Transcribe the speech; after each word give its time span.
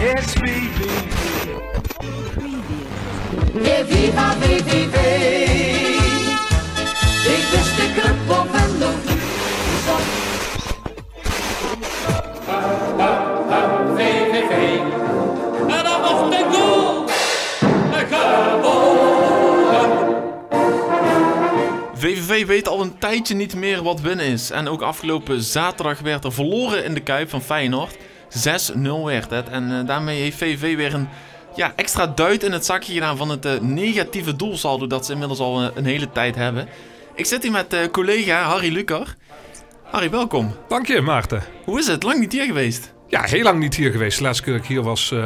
It's 0.00 0.32
VVV. 0.32 1.46
Weer 3.52 3.86
viva 3.86 4.32
VVV. 4.32 4.96
Ik 7.24 7.44
wist 7.50 7.76
de 7.76 7.92
club 8.00 8.38
op 8.38 8.54
en 8.54 8.78
nog 8.78 8.94
niet. 9.04 9.22
VVV. 13.96 14.78
En 15.68 15.84
dat 15.84 16.00
was 16.00 16.30
de 16.30 16.46
goal. 16.52 17.06
VVV 21.94 22.46
weet 22.46 22.68
al 22.68 22.80
een 22.80 22.98
tijdje 22.98 23.34
niet 23.34 23.54
meer 23.54 23.82
wat 23.82 24.00
winnen 24.00 24.26
is. 24.26 24.50
En 24.50 24.68
ook 24.68 24.82
afgelopen 24.82 25.42
zaterdag 25.42 26.00
werd 26.00 26.24
er 26.24 26.32
verloren 26.32 26.84
in 26.84 26.94
de 26.94 27.00
Kuip 27.00 27.30
van 27.30 27.42
Feyenoord. 27.42 27.96
6-0 28.28 28.80
werd 29.04 29.30
het. 29.30 29.48
En 29.48 29.78
eh, 29.80 29.86
daarmee 29.86 30.20
heeft 30.20 30.36
VVV 30.38 30.76
weer 30.76 30.94
een 30.94 31.08
ja, 31.56 31.72
extra 31.76 32.06
duit 32.06 32.42
in 32.42 32.52
het 32.52 32.64
zakje 32.66 32.92
gedaan 32.92 33.16
van 33.16 33.28
het 33.28 33.44
eh, 33.44 33.60
negatieve 33.60 34.36
doelsaldo 34.36 34.86
dat 34.86 35.06
ze 35.06 35.12
inmiddels 35.12 35.38
al 35.38 35.62
eh, 35.62 35.68
een 35.74 35.84
hele 35.84 36.12
tijd 36.12 36.34
hebben. 36.34 36.68
Ik 37.14 37.26
zit 37.26 37.42
hier 37.42 37.52
met 37.52 37.88
collega 37.92 38.42
Harry 38.42 38.72
Lucar. 38.72 39.06
Harry, 39.84 40.10
welkom. 40.10 40.54
Dank 40.68 40.86
je, 40.86 41.00
Maarten. 41.00 41.42
Hoe 41.64 41.78
is 41.78 41.86
het? 41.86 42.02
Lang 42.02 42.20
niet 42.20 42.32
hier 42.32 42.44
geweest. 42.44 42.92
Ja, 43.08 43.22
heel 43.22 43.42
lang 43.42 43.58
niet 43.58 43.76
hier 43.76 43.90
geweest. 43.90 44.18
De 44.18 44.24
laatste 44.24 44.42
keer 44.42 44.52
dat 44.52 44.62
ik 44.62 44.68
hier 44.68 44.82
was, 44.82 45.10
uh, 45.10 45.20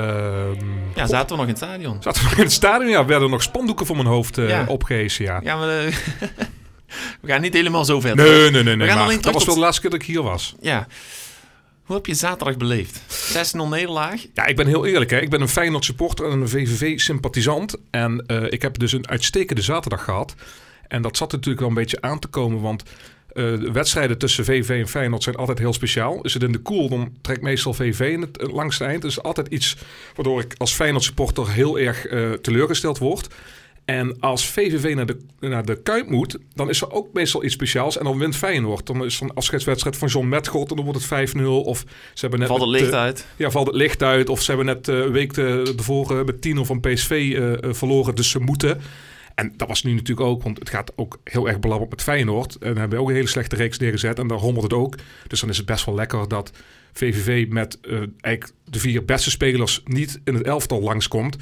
Ja, 0.95 1.07
zaten 1.07 1.29
we 1.29 1.35
nog 1.37 1.43
in 1.43 1.49
het 1.49 1.57
stadion. 1.57 1.97
zaten 2.03 2.23
we 2.23 2.29
nog 2.29 2.39
in 2.39 2.45
het 2.45 2.53
stadion. 2.53 2.91
Ja, 2.91 3.05
werden 3.05 3.25
er 3.25 3.31
nog 3.31 3.43
spandoeken 3.43 3.87
voor 3.87 3.97
mijn 3.97 4.09
hoofd 4.09 4.39
eh 4.39 4.49
Ja. 4.49 4.65
opgehezen, 4.69 5.25
ja. 5.25 5.41
Ja, 5.43 5.57
maar 5.57 5.67
we 7.21 7.29
gaan 7.29 7.41
niet 7.41 7.55
helemaal 7.55 7.85
zo 7.85 8.01
ver. 8.01 8.17
Nee, 8.17 8.51
nee, 8.51 8.51
nee, 8.51 8.63
nee. 8.63 8.77
We 8.77 8.85
gaan 8.87 8.95
maar 8.95 9.03
alleen 9.05 9.15
dat 9.15 9.23
terug 9.23 9.35
was 9.37 9.45
wel 9.45 9.55
de 9.55 9.61
laatste 9.61 9.81
keer 9.81 9.91
dat 9.91 10.01
ik 10.01 10.07
hier 10.07 10.23
was. 10.23 10.55
Ja. 10.61 10.87
Hoe 11.93 12.01
heb 12.01 12.11
je 12.11 12.19
zaterdag 12.19 12.57
beleefd? 12.57 13.01
6-0 13.57 13.69
nederlaag. 13.69 14.27
Ja, 14.35 14.47
ik 14.47 14.57
ben 14.57 14.67
heel 14.67 14.87
eerlijk. 14.87 15.11
Hè. 15.11 15.21
Ik 15.21 15.31
ben 15.31 15.41
een 15.41 15.49
Feyenoord 15.49 15.85
supporter 15.85 16.31
en 16.31 16.41
een 16.41 16.49
VVV-sympathisant. 16.49 17.77
En 17.91 18.25
eh, 18.27 18.53
ik 18.53 18.63
heb 18.63 18.79
dus 18.79 18.93
een 18.93 19.09
uitstekende 19.09 19.63
zaterdag 19.63 20.05
gehad. 20.05 20.35
En 20.89 21.03
dat 21.03 21.17
zat 21.17 21.33
natuurlijk 21.33 21.61
wel 21.61 21.69
een 21.69 21.75
beetje 21.75 22.01
aan 22.01 22.19
te 22.19 22.29
komen, 22.29 22.61
want... 22.61 22.83
eh, 22.83 22.89
de 23.35 23.73
wedstrijden 23.73 24.19
tussen 24.19 24.45
VV 24.45 24.69
en 24.69 24.89
Feyenoord 24.89 25.23
zijn 25.23 25.37
altijd 25.37 25.59
heel 25.59 25.73
speciaal. 25.73 26.23
Is 26.23 26.35
het 26.35 26.43
in 26.43 26.53
de 26.53 26.59
koel, 26.59 26.89
dan 26.89 27.13
trekt 27.21 27.43
meestal 27.43 27.75
VV 27.75 28.01
in 28.01 28.21
het 28.21 28.39
eh, 28.39 28.55
langste 28.55 28.85
eind. 28.85 29.03
Dus 29.03 29.23
altijd 29.23 29.47
iets 29.49 29.77
waardoor 30.15 30.41
ik 30.41 30.55
als 30.57 30.73
Feyenoord 30.73 31.05
supporter 31.05 31.51
heel 31.51 31.79
erg 31.79 32.07
teleurgesteld 32.41 32.99
word. 32.99 33.35
En 33.85 34.21
als 34.21 34.47
VVV 34.47 34.95
naar 34.95 35.07
de, 35.07 35.17
naar 35.41 35.65
de 35.65 35.83
Kuip 35.83 36.09
moet, 36.09 36.39
dan 36.55 36.69
is 36.69 36.81
er 36.81 36.91
ook 36.91 37.13
meestal 37.13 37.45
iets 37.45 37.55
speciaals. 37.55 37.99
En 37.99 38.05
dan 38.05 38.19
wint 38.19 38.37
Feyenoord. 38.37 38.87
Dan 38.87 39.05
is 39.05 39.17
er 39.17 39.23
een 39.23 39.35
afscheidswedstrijd 39.35 39.97
van 39.97 40.09
John 40.09 40.29
Metgod 40.29 40.71
en 40.71 40.77
dan 40.77 40.85
wordt 40.85 41.09
het 41.09 41.35
5-0. 41.35 41.43
Of 41.43 41.85
ze 42.15 42.21
hebben 42.21 42.39
net 42.39 42.49
Valt 42.49 42.61
het 42.61 42.71
met, 42.71 42.81
licht 42.81 42.93
uit. 42.93 43.27
ja, 43.37 43.51
valt 43.51 43.67
het 43.67 43.77
licht 43.77 44.03
uit. 44.03 44.29
Of 44.29 44.43
ze 44.43 44.53
hebben 44.53 44.67
net 44.67 44.89
eh, 44.89 44.97
een 44.97 45.13
week 45.13 45.35
de, 45.35 45.73
tevoren 45.77 46.27
met 46.27 46.41
10 46.41 46.67
van 46.67 46.81
PSV 46.81 47.11
eh, 47.11 47.53
eh, 47.53 47.75
verloren. 47.75 48.15
Dus 48.15 48.31
ze 48.31 48.39
moeten. 48.39 48.81
En 49.35 49.53
dat 49.57 49.69
was 49.69 49.83
nu 49.83 49.93
natuurlijk 49.93 50.29
ook, 50.29 50.43
want 50.43 50.59
het 50.59 50.71
gaat 50.71 50.93
ook 50.97 51.19
heel 51.25 51.49
erg 51.49 51.61
belabberd 51.61 51.91
met 51.91 52.03
Feyenoord. 52.03 52.57
En 52.57 52.77
hebben 52.77 52.99
ook 52.99 53.09
een 53.09 53.15
hele 53.15 53.27
slechte 53.27 53.57
reeks 53.57 53.79
neergezet. 53.79 54.19
En 54.19 54.27
daar 54.27 54.39
rommelt 54.39 54.65
het 54.65 54.73
ook. 54.73 54.95
Dus 55.27 55.41
dan 55.41 55.49
is 55.49 55.57
het 55.57 55.67
best 55.67 55.85
wel 55.85 55.95
lekker 55.95 56.29
dat 56.29 56.51
VVV 56.93 57.47
met 57.49 57.79
eigenlijk 58.21 58.53
de 58.65 58.79
vier 58.79 59.05
beste 59.05 59.31
spelers 59.31 59.83
niet 59.85 60.21
in 60.25 60.35
het 60.35 60.47
elftal 60.47 60.81
langskomt. 60.81 61.37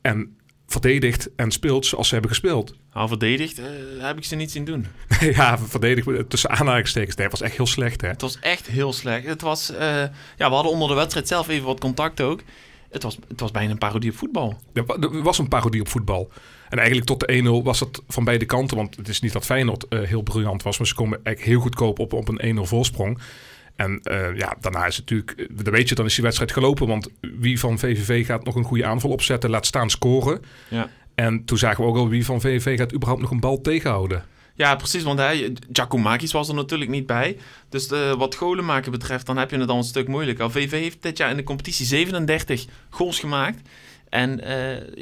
En 0.00 0.36
verdedigt 0.66 1.28
en 1.36 1.50
speelt 1.50 1.86
zoals 1.86 2.06
ze 2.08 2.12
hebben 2.12 2.32
gespeeld. 2.32 2.74
Nou, 2.94 3.08
verdedigd 3.08 3.58
eh, 3.58 3.64
heb 3.98 4.16
ik 4.16 4.24
ze 4.24 4.36
niet 4.36 4.50
zien 4.50 4.64
doen. 4.64 4.86
ja, 5.20 5.58
verdedigd 5.58 6.30
tussen 6.30 6.50
aanhalingstekens. 6.50 7.16
Nee, 7.16 7.28
dat 7.28 7.38
was 7.38 7.48
echt 7.48 7.56
heel 7.56 7.66
slecht, 7.66 8.00
hè? 8.00 8.08
Het 8.08 8.20
was 8.20 8.38
echt 8.40 8.66
heel 8.66 8.92
slecht. 8.92 9.26
Het 9.26 9.40
was, 9.40 9.70
eh, 9.70 9.78
ja, 10.36 10.48
we 10.48 10.54
hadden 10.54 10.72
onder 10.72 10.88
de 10.88 10.94
wedstrijd 10.94 11.28
zelf 11.28 11.48
even 11.48 11.66
wat 11.66 11.80
contact 11.80 12.20
ook. 12.20 12.40
Het 12.90 13.02
was, 13.02 13.18
het 13.28 13.40
was 13.40 13.50
bijna 13.50 13.70
een 13.70 13.78
parodie 13.78 14.10
op 14.10 14.16
voetbal. 14.16 14.58
Er 14.72 14.84
wa- 14.84 14.96
er 15.00 15.22
was 15.22 15.38
een 15.38 15.48
parodie 15.48 15.80
op 15.80 15.88
voetbal. 15.88 16.30
En 16.68 16.78
eigenlijk 16.78 17.06
tot 17.06 17.20
de 17.20 17.26
1-0 17.60 17.64
was 17.64 17.80
het 17.80 18.00
van 18.08 18.24
beide 18.24 18.44
kanten. 18.44 18.76
Want 18.76 18.96
het 18.96 19.08
is 19.08 19.20
niet 19.20 19.32
dat 19.32 19.44
Feyenoord 19.44 19.88
eh, 19.88 20.00
heel 20.00 20.22
briljant 20.22 20.62
was. 20.62 20.78
Maar 20.78 20.86
ze 20.86 20.94
komen 20.94 21.20
eigenlijk 21.24 21.46
heel 21.54 21.60
goedkoop 21.60 21.98
op, 21.98 22.12
op 22.12 22.28
een 22.28 22.56
1-0 22.58 22.60
voorsprong. 22.62 23.18
En 23.76 24.00
eh, 24.02 24.36
ja, 24.36 24.56
daarna 24.60 24.86
is 24.86 24.96
het 24.96 25.10
natuurlijk... 25.10 25.50
eh, 25.50 25.64
Dan 25.64 25.72
weet 25.72 25.88
je, 25.88 25.94
dan 25.94 26.04
is 26.04 26.14
die 26.14 26.24
wedstrijd 26.24 26.52
gelopen. 26.52 26.86
Want 26.86 27.08
wie 27.20 27.58
van 27.58 27.78
VVV 27.78 28.26
gaat 28.26 28.44
nog 28.44 28.54
een 28.54 28.64
goede 28.64 28.84
aanval 28.86 29.10
opzetten? 29.10 29.50
Laat 29.50 29.66
staan 29.66 29.90
scoren. 29.90 30.42
Ja. 30.68 30.88
En 31.14 31.44
toen 31.44 31.58
zagen 31.58 31.84
we 31.84 31.90
ook 31.90 31.96
al 31.96 32.08
wie 32.08 32.24
van 32.24 32.40
VVV 32.40 32.78
gaat 32.78 32.92
überhaupt 32.92 33.22
nog 33.22 33.30
een 33.30 33.40
bal 33.40 33.60
tegenhouden. 33.60 34.24
Ja, 34.54 34.76
precies, 34.76 35.02
want 35.02 35.18
hij, 35.18 35.52
Giacomakis 35.72 36.32
was 36.32 36.48
er 36.48 36.54
natuurlijk 36.54 36.90
niet 36.90 37.06
bij. 37.06 37.38
Dus 37.68 37.86
eh, 37.86 38.14
wat 38.14 38.34
golen 38.34 38.64
maken 38.64 38.90
betreft, 38.92 39.26
dan 39.26 39.36
heb 39.36 39.50
je 39.50 39.58
het 39.58 39.68
al 39.68 39.76
een 39.76 39.84
stuk 39.84 40.08
moeilijker. 40.08 40.50
VV 40.50 40.70
heeft 40.70 41.02
dit 41.02 41.16
jaar 41.16 41.30
in 41.30 41.36
de 41.36 41.42
competitie 41.42 41.86
37 41.86 42.64
goals 42.90 43.18
gemaakt. 43.18 43.68
En 44.08 44.40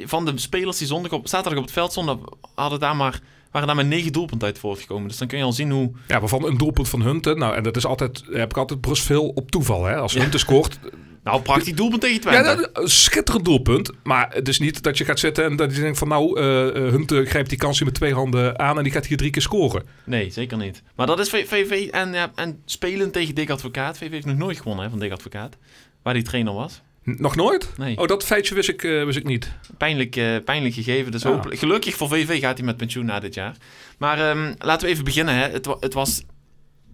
van 0.03 0.25
de 0.25 0.31
spelers 0.35 0.77
die 0.77 0.87
zondag 0.87 1.11
op, 1.11 1.27
zaterdag 1.27 1.59
op 1.59 1.65
het 1.65 1.73
veld 1.73 1.91
stonden, 1.91 2.19
hadden 2.55 2.79
daar 2.79 2.95
maar, 2.95 3.19
waren 3.53 3.67
daar 3.67 3.75
maar 3.77 3.85
9 3.85 4.11
doelpunten 4.11 4.47
uit 4.47 4.59
voortgekomen. 4.59 5.07
Dus 5.07 5.17
dan 5.17 5.27
kun 5.27 5.37
je 5.37 5.43
al 5.43 5.53
zien 5.53 5.71
hoe... 5.71 5.91
Ja, 6.07 6.19
waarvan 6.19 6.45
een 6.45 6.57
doelpunt 6.57 6.89
van 6.89 7.01
Hunten. 7.01 7.37
Nou, 7.37 7.55
en 7.55 7.63
dat 7.63 7.75
is 7.77 7.85
altijd... 7.85 8.23
Heb 8.31 8.49
ik 8.49 8.57
altijd 8.57 8.81
brust 8.81 9.03
veel 9.03 9.27
op 9.27 9.51
toeval, 9.51 9.83
hè? 9.85 9.95
Als 9.95 10.13
Hunten 10.13 10.39
scoort... 10.39 10.79
Nou, 11.23 11.41
prachtig 11.41 11.73
doelpunt 11.73 12.01
tegen 12.01 12.21
Twente. 12.21 12.49
Ja, 12.49 12.55
dat- 12.55 12.89
schitterend 12.89 13.45
doelpunt. 13.45 13.91
Maar 14.03 14.27
het 14.33 14.47
is 14.47 14.59
niet 14.59 14.83
dat 14.83 14.97
je 14.97 15.05
gaat 15.05 15.19
zitten 15.19 15.45
en 15.45 15.55
dat 15.55 15.75
je 15.75 15.81
denkt 15.81 15.97
van 15.97 16.07
nou, 16.07 16.39
eh 16.39 16.67
eh, 16.67 16.73
Hunte 16.73 17.25
grijpt 17.25 17.49
die 17.49 17.57
kans 17.57 17.77
hier 17.77 17.87
met 17.87 17.95
twee 17.95 18.13
handen 18.13 18.59
aan 18.59 18.77
en 18.77 18.83
die 18.83 18.91
gaat 18.91 19.05
hier 19.05 19.17
drie 19.17 19.29
keer 19.31 19.41
scoren. 19.41 19.83
Nee, 20.03 20.29
zeker 20.29 20.57
niet. 20.57 20.83
Maar 20.95 21.07
dat 21.07 21.19
is 21.19 21.29
VV 21.29 21.87
en, 21.91 22.13
ja, 22.13 22.31
en 22.35 22.61
spelen 22.65 23.11
tegen 23.11 23.35
Dick 23.35 23.49
Advocaat. 23.49 23.97
VV 23.97 24.11
heeft 24.11 24.25
nog 24.25 24.37
nooit 24.37 24.57
gewonnen 24.57 24.83
hè, 24.83 24.89
van 24.89 24.99
Dick 24.99 25.11
Advocaat. 25.11 25.57
Waar 26.01 26.13
die 26.13 26.23
trainer 26.23 26.53
was. 26.53 26.81
Nog 27.03 27.35
nooit? 27.35 27.71
Nee. 27.77 27.97
Oh, 27.97 28.07
dat 28.07 28.23
feitje 28.25 28.55
wist 28.55 28.69
ik, 28.69 28.83
eh, 28.83 29.03
wist 29.05 29.17
ik 29.17 29.23
niet. 29.23 29.51
Pijnlijk, 29.77 30.15
eh, 30.15 30.35
pijnlijk 30.45 30.73
gegeven. 30.73 31.11
Dus 31.11 31.21
Ja. 31.21 31.29
hopelijk, 31.31 31.59
gelukkig 31.59 31.95
voor 31.95 32.07
VV 32.07 32.39
gaat 32.39 32.57
hij 32.57 32.65
met 32.65 32.77
pensioen 32.77 33.05
na 33.05 33.19
dit 33.19 33.33
jaar. 33.33 33.55
Maar 33.97 34.29
ehm, 34.29 34.53
laten 34.59 34.87
we 34.87 34.93
even 34.93 35.03
beginnen. 35.03 35.35
Hè. 35.35 35.49
Het, 35.49 35.65
wa- 35.65 35.77
het 35.79 35.93
was 35.93 36.23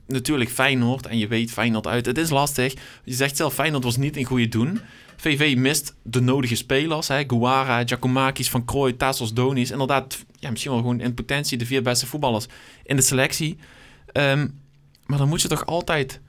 natuurlijk 0.08 0.50
Feyenoord. 0.50 1.06
En 1.08 1.18
je 1.18 1.28
weet 1.28 1.52
Feyenoord 1.52 1.88
uit. 1.88 2.06
Het 2.06 2.18
is 2.18 2.30
lastig. 2.30 2.74
Je 3.04 3.14
zegt 3.14 3.38
zelf, 3.38 3.54
Feyenoord 3.54 3.84
was 3.84 3.98
niet 3.98 4.18
in 4.18 4.26
goede 4.26 4.48
doen. 4.48 4.80
VV 5.18 5.56
mist 5.58 5.96
de 6.04 6.22
nodige 6.22 6.56
spelers. 6.56 7.08
Hè. 7.08 7.24
Guara, 7.28 7.84
Giacomakis, 7.86 8.50
Van 8.50 8.66
Krooi, 8.66 8.98
Tassos, 8.98 9.34
Donis. 9.34 9.72
Inderdaad, 9.72 10.26
ja, 10.40 10.50
misschien 10.50 10.72
wel 10.72 10.80
gewoon 10.82 11.02
in 11.02 11.14
potentie 11.14 11.58
de 11.58 11.66
vier 11.66 11.82
beste 11.82 12.06
voetballers 12.08 12.46
in 12.84 12.96
de 12.96 13.02
selectie. 13.02 13.58
Ehm, 14.12 14.48
maar 15.06 15.18
dan 15.18 15.28
moet 15.28 15.42
je 15.42 15.48
toch 15.48 15.66
altijd... 15.66 16.20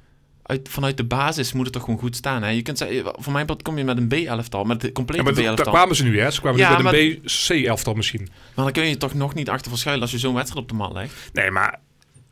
Uit, 0.51 0.69
vanuit 0.69 0.97
de 0.97 1.05
basis 1.05 1.53
moet 1.53 1.65
het 1.65 1.73
toch 1.75 1.85
gewoon 1.85 1.99
goed 1.99 2.17
staan. 2.17 2.43
Hè? 2.43 2.49
Je 2.49 2.63
kunt 2.63 2.79
zeggen, 2.79 3.13
voor 3.17 3.33
mijn 3.33 3.47
part 3.47 3.63
kom 3.63 3.79
je 3.79 3.85
met 3.85 3.97
een 3.97 4.09
B-elftal, 4.09 4.65
met 4.65 4.83
het 4.83 4.93
complete 4.93 5.23
Ja, 5.25 5.31
B-elftal. 5.33 5.55
daar 5.57 5.75
kwamen 5.75 5.97
ze 5.97 6.05
nu, 6.05 6.21
hè? 6.21 6.31
Ze 6.31 6.41
kwamen 6.41 6.59
Ja, 6.59 6.77
nu 6.77 6.83
met 6.83 6.93
een 6.95 7.21
B-C-elftal 7.25 7.95
misschien. 7.95 8.29
Maar 8.55 8.65
dan 8.65 8.73
kun 8.73 8.87
je 8.89 8.97
toch 8.97 9.15
nog 9.15 9.35
niet 9.35 9.49
achter 9.49 9.71
verschuilen 9.71 10.03
als 10.03 10.13
je 10.13 10.19
zo'n 10.19 10.35
wedstrijd 10.35 10.63
op 10.63 10.69
de 10.71 10.77
mat 10.77 10.93
legt. 10.93 11.13
Nee, 11.33 11.51
maar 11.51 11.79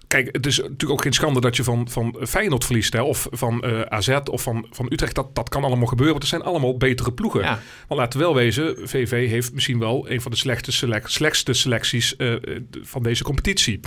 kijk, 0.07 0.28
het 0.33 0.47
is 0.47 0.57
natuurlijk 0.59 0.91
ook 0.91 1.03
geen 1.03 1.12
schande 1.12 1.41
dat 1.41 1.57
je 1.57 1.65
van, 1.65 1.89
van 1.91 2.17
Feyenoord 2.28 2.65
verliest, 2.65 2.93
hè? 2.93 3.01
Of 3.03 3.27
van 3.31 3.62
eh, 3.62 3.81
AZ 3.81 4.17
of 4.31 4.43
van, 4.43 4.67
van 4.71 4.87
Utrecht. 4.91 5.15
Dat, 5.15 5.34
dat 5.34 5.49
kan 5.49 5.65
allemaal 5.65 5.87
gebeuren, 5.87 6.15
want 6.19 6.31
het 6.31 6.41
zijn 6.41 6.49
allemaal 6.51 6.77
betere 6.77 7.12
ploegen. 7.12 7.41
Ja. 7.41 7.61
Maar 7.89 7.99
laten 7.99 8.19
we 8.19 8.25
wel 8.25 8.34
wezen, 8.34 8.77
VV 8.84 9.28
heeft 9.28 9.53
misschien 9.53 9.78
wel 9.78 10.11
een 10.11 10.21
van 10.21 10.31
de 10.31 10.37
slechte 10.37 10.73
selec- 10.73 11.09
slechtste 11.09 11.53
selecties 11.53 12.17
eh, 12.17 12.33
eh, 12.33 12.41
van 12.83 13.03
deze 13.03 13.23
competitie. 13.25 13.81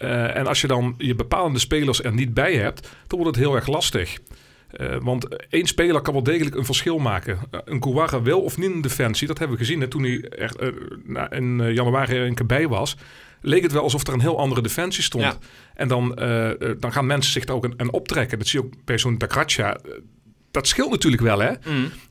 Eh, 0.00 0.36
en 0.36 0.46
als 0.46 0.60
je 0.60 0.66
dan 0.66 0.94
je 0.98 1.14
bepalende 1.14 1.58
spelers 1.58 2.02
er 2.02 2.12
niet 2.12 2.34
bij 2.34 2.54
hebt, 2.54 2.88
dan 3.06 3.18
wordt 3.18 3.36
het 3.36 3.44
heel 3.44 3.54
erg 3.54 3.66
lastig. 3.66 4.18
Eh, 4.70 4.96
want 5.00 5.46
één 5.48 5.66
speler 5.66 6.00
kan 6.00 6.12
wel 6.12 6.22
degelijk 6.22 6.56
een 6.56 6.64
verschil 6.64 6.98
maken. 6.98 7.38
Eh, 7.50 7.60
een 7.64 7.80
Kouara 7.80 8.22
wel 8.22 8.40
of 8.40 8.58
niet 8.58 8.70
in 8.70 8.80
defensie, 8.80 9.26
dat 9.26 9.38
hebben 9.38 9.56
we 9.56 9.64
gezien. 9.64 9.80
Hè, 9.80 9.88
toen 9.88 10.02
hij 10.02 10.28
er 10.28 11.32
in 11.32 11.72
januari 11.72 12.16
er 12.16 12.26
een 12.26 12.34
keer 12.34 12.46
bij 12.46 12.68
was, 12.68 12.96
leek 13.40 13.62
het 13.62 13.72
wel 13.72 13.82
alsof 13.82 14.06
er 14.06 14.12
een 14.12 14.20
heel 14.20 14.38
andere 14.38 14.62
defensie 14.62 15.02
stond. 15.02 15.24
Ja. 15.24 15.38
En 15.74 15.88
dan, 15.88 16.14
dan 16.78 16.92
gaan 16.92 17.06
mensen 17.06 17.32
zich 17.32 17.44
daar 17.44 17.56
ook 17.56 17.68
aan, 17.76 17.92
optrekken. 17.92 18.38
Dat 18.38 18.46
zie 18.46 18.60
je 18.60 18.66
ook 18.66 18.72
bij 18.84 18.98
zo'n 18.98 19.18
Dakracha. 19.18 19.78
Dat 20.50 20.66
scheelt 20.66 20.90
natuurlijk 20.90 21.22
wel, 21.22 21.38
hè? 21.38 21.52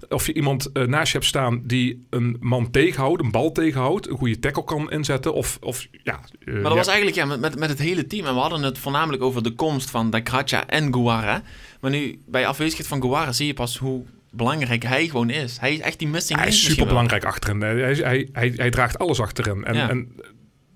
Of 0.09 0.25
je 0.25 0.33
iemand 0.33 0.71
eh, 0.71 0.83
naast 0.83 1.07
je 1.12 1.18
hebt 1.18 1.30
staan 1.30 1.62
die 1.65 2.07
een 2.09 2.38
man 2.39 2.71
tegenhoudt, 2.71 3.24
een 3.24 3.31
bal 3.31 3.51
tegenhoudt, 3.51 4.09
een 4.09 4.18
goede 4.18 4.39
tackle 4.39 4.63
kan 4.63 4.91
inzetten. 4.91 5.33
Of, 5.33 5.57
of 5.62 5.88
ja. 6.03 6.19
eh, 6.39 6.53
Maar 6.53 6.62
dat 6.62 6.71
ja. 6.71 6.77
was 6.77 6.88
eigenlijk 6.88 7.18
ja, 7.18 7.25
met, 7.25 7.39
met, 7.39 7.59
met 7.59 7.69
het 7.69 7.80
hele 7.80 8.07
team. 8.07 8.25
En 8.25 8.33
we 8.33 8.39
hadden 8.39 8.63
het 8.63 8.77
voornamelijk 8.77 9.24
over 9.24 9.44
de 9.44 9.51
komst 9.56 9.89
van 9.89 10.09
Dakracha 10.09 10.68
en 10.68 10.94
Guara. 10.94 11.44
Maar 11.80 11.91
nu, 11.91 12.19
bij 12.27 12.47
afwezigheid 12.47 12.88
van 12.88 13.01
Guara 13.01 13.31
zie 13.31 13.47
je 13.47 13.53
pas 13.53 13.77
hoe 13.77 14.03
belangrijk 14.31 14.83
hij 14.83 15.07
gewoon 15.07 15.30
is. 15.30 15.57
Hij 15.59 15.74
is 15.74 15.80
echt 15.80 16.00
die 16.00 16.07
missing 16.07 16.39
Hij 16.39 16.47
is 16.47 16.63
super 16.63 16.85
belangrijk 16.88 17.25
achterin. 17.25 17.62
Hij, 17.62 17.94
hij, 17.95 18.30
hij, 18.31 18.53
hij 18.56 18.69
draagt 18.69 19.00
alles 19.00 19.19
achterin. 19.19 19.65
En, 19.65 19.75
Ja. 19.75 19.89
en 19.89 20.12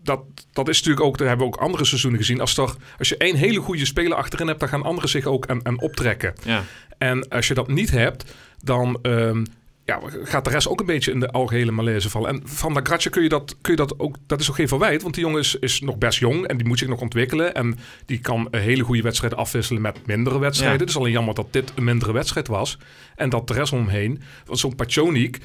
dat, 0.03 0.23
dat 0.51 0.67
is 0.69 0.77
natuurlijk 0.77 1.05
ook, 1.05 1.17
dat 1.17 1.27
hebben 1.27 1.47
we 1.47 1.53
ook 1.53 1.61
andere 1.61 1.85
seizoenen 1.85 2.19
gezien. 2.19 2.39
Als, 2.39 2.57
er, 2.57 2.75
als 2.97 3.09
je 3.09 3.17
één 3.17 3.35
hele 3.35 3.59
goede 3.59 3.85
speler 3.85 4.17
achterin 4.17 4.47
hebt, 4.47 4.59
dan 4.59 4.69
gaan 4.69 4.83
anderen 4.83 5.09
zich 5.09 5.25
ook 5.25 5.47
aan, 5.47 5.65
aan 5.65 5.81
optrekken. 5.81 6.33
Ja. 6.43 6.63
En 7.03 7.27
als 7.27 7.47
je 7.47 7.53
dat 7.53 7.67
niet 7.67 7.91
hebt, 7.91 8.33
dan 8.61 8.99
ehm, 9.01 9.43
ja, 9.85 9.99
gaat 10.23 10.45
de 10.45 10.49
rest 10.49 10.67
ook 10.67 10.79
een 10.79 10.85
beetje 10.85 11.11
in 11.11 11.19
de 11.19 11.31
algehele 11.31 11.71
malaise 11.71 12.09
vallen. 12.09 12.29
En 12.29 12.41
van 12.45 12.73
der 12.73 12.85
Gratje 12.85 13.09
kun 13.09 13.23
je 13.23 13.29
dat, 13.29 13.57
kun 13.61 13.71
je 13.71 13.77
dat 13.77 13.99
ook, 13.99 14.15
dat 14.27 14.39
is 14.39 14.49
ook 14.49 14.55
geen 14.55 14.67
verwijt, 14.67 15.01
want 15.01 15.13
die 15.13 15.23
jongen 15.23 15.39
is, 15.39 15.55
is 15.55 15.81
nog 15.81 15.97
best 15.97 16.19
jong 16.19 16.47
en 16.47 16.57
die 16.57 16.67
moet 16.67 16.79
zich 16.79 16.87
nog 16.87 17.01
ontwikkelen. 17.01 17.53
En 17.53 17.77
die 18.05 18.19
kan 18.19 18.47
een 18.51 18.61
hele 18.61 18.83
goede 18.83 19.01
wedstrijden 19.01 19.37
afwisselen 19.37 19.81
met 19.81 20.05
mindere 20.05 20.39
wedstrijden. 20.39 20.77
Ja. 20.77 20.83
Het 20.83 20.89
is 20.93 20.97
alleen 20.97 21.11
jammer 21.11 21.35
dat 21.35 21.53
dit 21.53 21.71
een 21.75 21.83
mindere 21.83 22.13
wedstrijd 22.13 22.47
was. 22.47 22.77
En 23.15 23.29
dat 23.29 23.47
de 23.47 23.53
rest 23.53 23.73
omheen, 23.73 24.21
want 24.45 24.59
zo'n 24.59 24.75
Pachonik, 24.75 25.39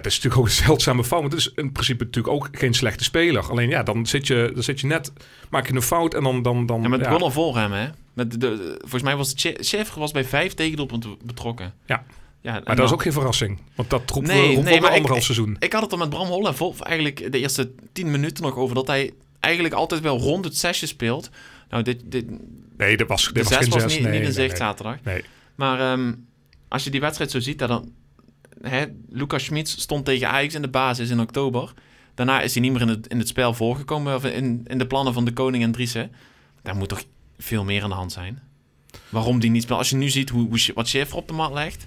dat 0.00 0.12
is 0.12 0.14
natuurlijk 0.22 0.40
ook 0.42 0.46
een 0.46 0.64
zeldzame 0.64 1.04
fout. 1.04 1.20
Want 1.20 1.32
het 1.32 1.40
is 1.40 1.52
in 1.54 1.72
principe 1.72 2.04
natuurlijk 2.04 2.34
ook 2.34 2.48
geen 2.52 2.74
slechte 2.74 3.04
speler. 3.04 3.50
Alleen 3.50 3.68
ja, 3.68 3.82
dan 3.82 4.06
zit 4.06 4.26
je, 4.26 4.50
dan 4.54 4.62
zit 4.62 4.80
je 4.80 4.86
net, 4.86 5.12
maak 5.50 5.66
je 5.68 5.74
een 5.74 5.82
fout 5.82 6.14
en 6.14 6.22
dan... 6.22 6.42
dan, 6.42 6.66
dan 6.66 6.82
Ja, 6.82 6.88
maar 6.88 6.98
het 6.98 7.20
ja. 7.20 7.30
voor 7.30 7.56
hem, 7.56 7.72
hè? 7.72 7.88
Met 8.12 8.30
de, 8.30 8.38
de- 8.38 8.74
volgens 8.80 9.02
mij 9.02 9.16
was 9.16 9.34
Schäfer 9.46 9.94
was 9.98 10.12
bij 10.12 10.24
vijf 10.24 10.54
tegendoelpunten 10.54 11.16
betrokken. 11.24 11.74
Ja. 11.86 12.04
ja 12.40 12.52
Maar 12.52 12.62
dat 12.64 12.76
dan- 12.76 12.84
is 12.86 12.92
ook 12.92 13.02
geen 13.02 13.12
verrassing. 13.12 13.58
Want 13.74 13.90
dat 13.90 14.06
troep 14.06 14.22
Nee, 14.26 14.40
we 14.40 14.46
nee, 14.46 14.54
rond 14.54 14.64
maar 14.64 14.76
ik- 14.90 14.96
anderhalf 14.96 15.22
seizoen. 15.24 15.56
Ik 15.58 15.72
had 15.72 15.82
het 15.82 15.92
er 15.92 15.98
met 15.98 16.08
Bram 16.10 16.26
Holle 16.26 16.54
vol, 16.54 16.74
eigenlijk 16.80 17.32
de 17.32 17.38
eerste 17.38 17.70
tien 17.92 18.10
minuten 18.10 18.42
nog 18.44 18.56
over... 18.56 18.74
dat 18.74 18.86
hij 18.86 19.12
eigenlijk 19.40 19.74
altijd 19.74 20.00
wel 20.00 20.18
rond 20.18 20.44
het 20.44 20.56
zesje 20.56 20.86
speelt. 20.86 21.30
Nou, 21.70 21.82
dit, 21.82 22.00
dit, 22.04 22.24
Nee, 22.76 22.96
dat 22.96 23.08
was, 23.08 23.24
de 23.26 23.32
dit 23.32 23.42
was 23.42 23.52
zes 23.52 23.62
geen 23.62 23.70
was 23.72 23.82
zes. 23.82 23.92
niet, 23.92 24.00
nee, 24.02 24.10
niet 24.10 24.20
in 24.20 24.24
nee, 24.26 24.34
zicht 24.34 24.48
nee. 24.48 24.56
zaterdag. 24.68 24.96
Nee. 25.04 25.24
Maar 25.54 25.80
ehm, 25.92 26.12
als 26.68 26.84
je 26.84 26.90
die 26.90 27.00
wedstrijd 27.00 27.30
zo 27.30 27.40
ziet, 27.40 27.58
dan... 27.58 27.92
Hè, 28.68 28.84
Lucas 29.08 29.44
Schmitz 29.44 29.78
stond 29.78 30.04
tegen 30.04 30.28
Ajax 30.28 30.54
in 30.54 30.62
de 30.62 30.68
basis 30.68 31.10
in 31.10 31.20
oktober. 31.20 31.72
Daarna 32.14 32.40
is 32.40 32.52
hij 32.52 32.62
niet 32.62 32.72
meer 32.72 32.80
in 32.80 32.88
het, 32.88 33.06
in 33.06 33.18
het 33.18 33.28
spel 33.28 33.54
voorgekomen... 33.54 34.14
of 34.14 34.24
in, 34.24 34.60
in 34.66 34.78
de 34.78 34.86
plannen 34.86 35.12
van 35.12 35.24
de 35.24 35.32
Koning 35.32 35.62
en 35.62 35.72
Driessen. 35.72 36.12
Daar 36.62 36.76
moet 36.76 36.88
toch 36.88 37.04
veel 37.38 37.64
meer 37.64 37.82
aan 37.82 37.88
de 37.88 37.94
hand 37.94 38.12
zijn? 38.12 38.42
Waarom 39.08 39.40
die 39.40 39.50
niet 39.50 39.62
speelt? 39.62 39.78
Als 39.78 39.90
je 39.90 39.96
nu 39.96 40.08
ziet 40.08 40.30
hoe, 40.30 40.72
wat 40.74 40.96
Schäfer 40.96 41.14
op 41.14 41.28
de 41.28 41.34
mat 41.34 41.52
legt... 41.52 41.86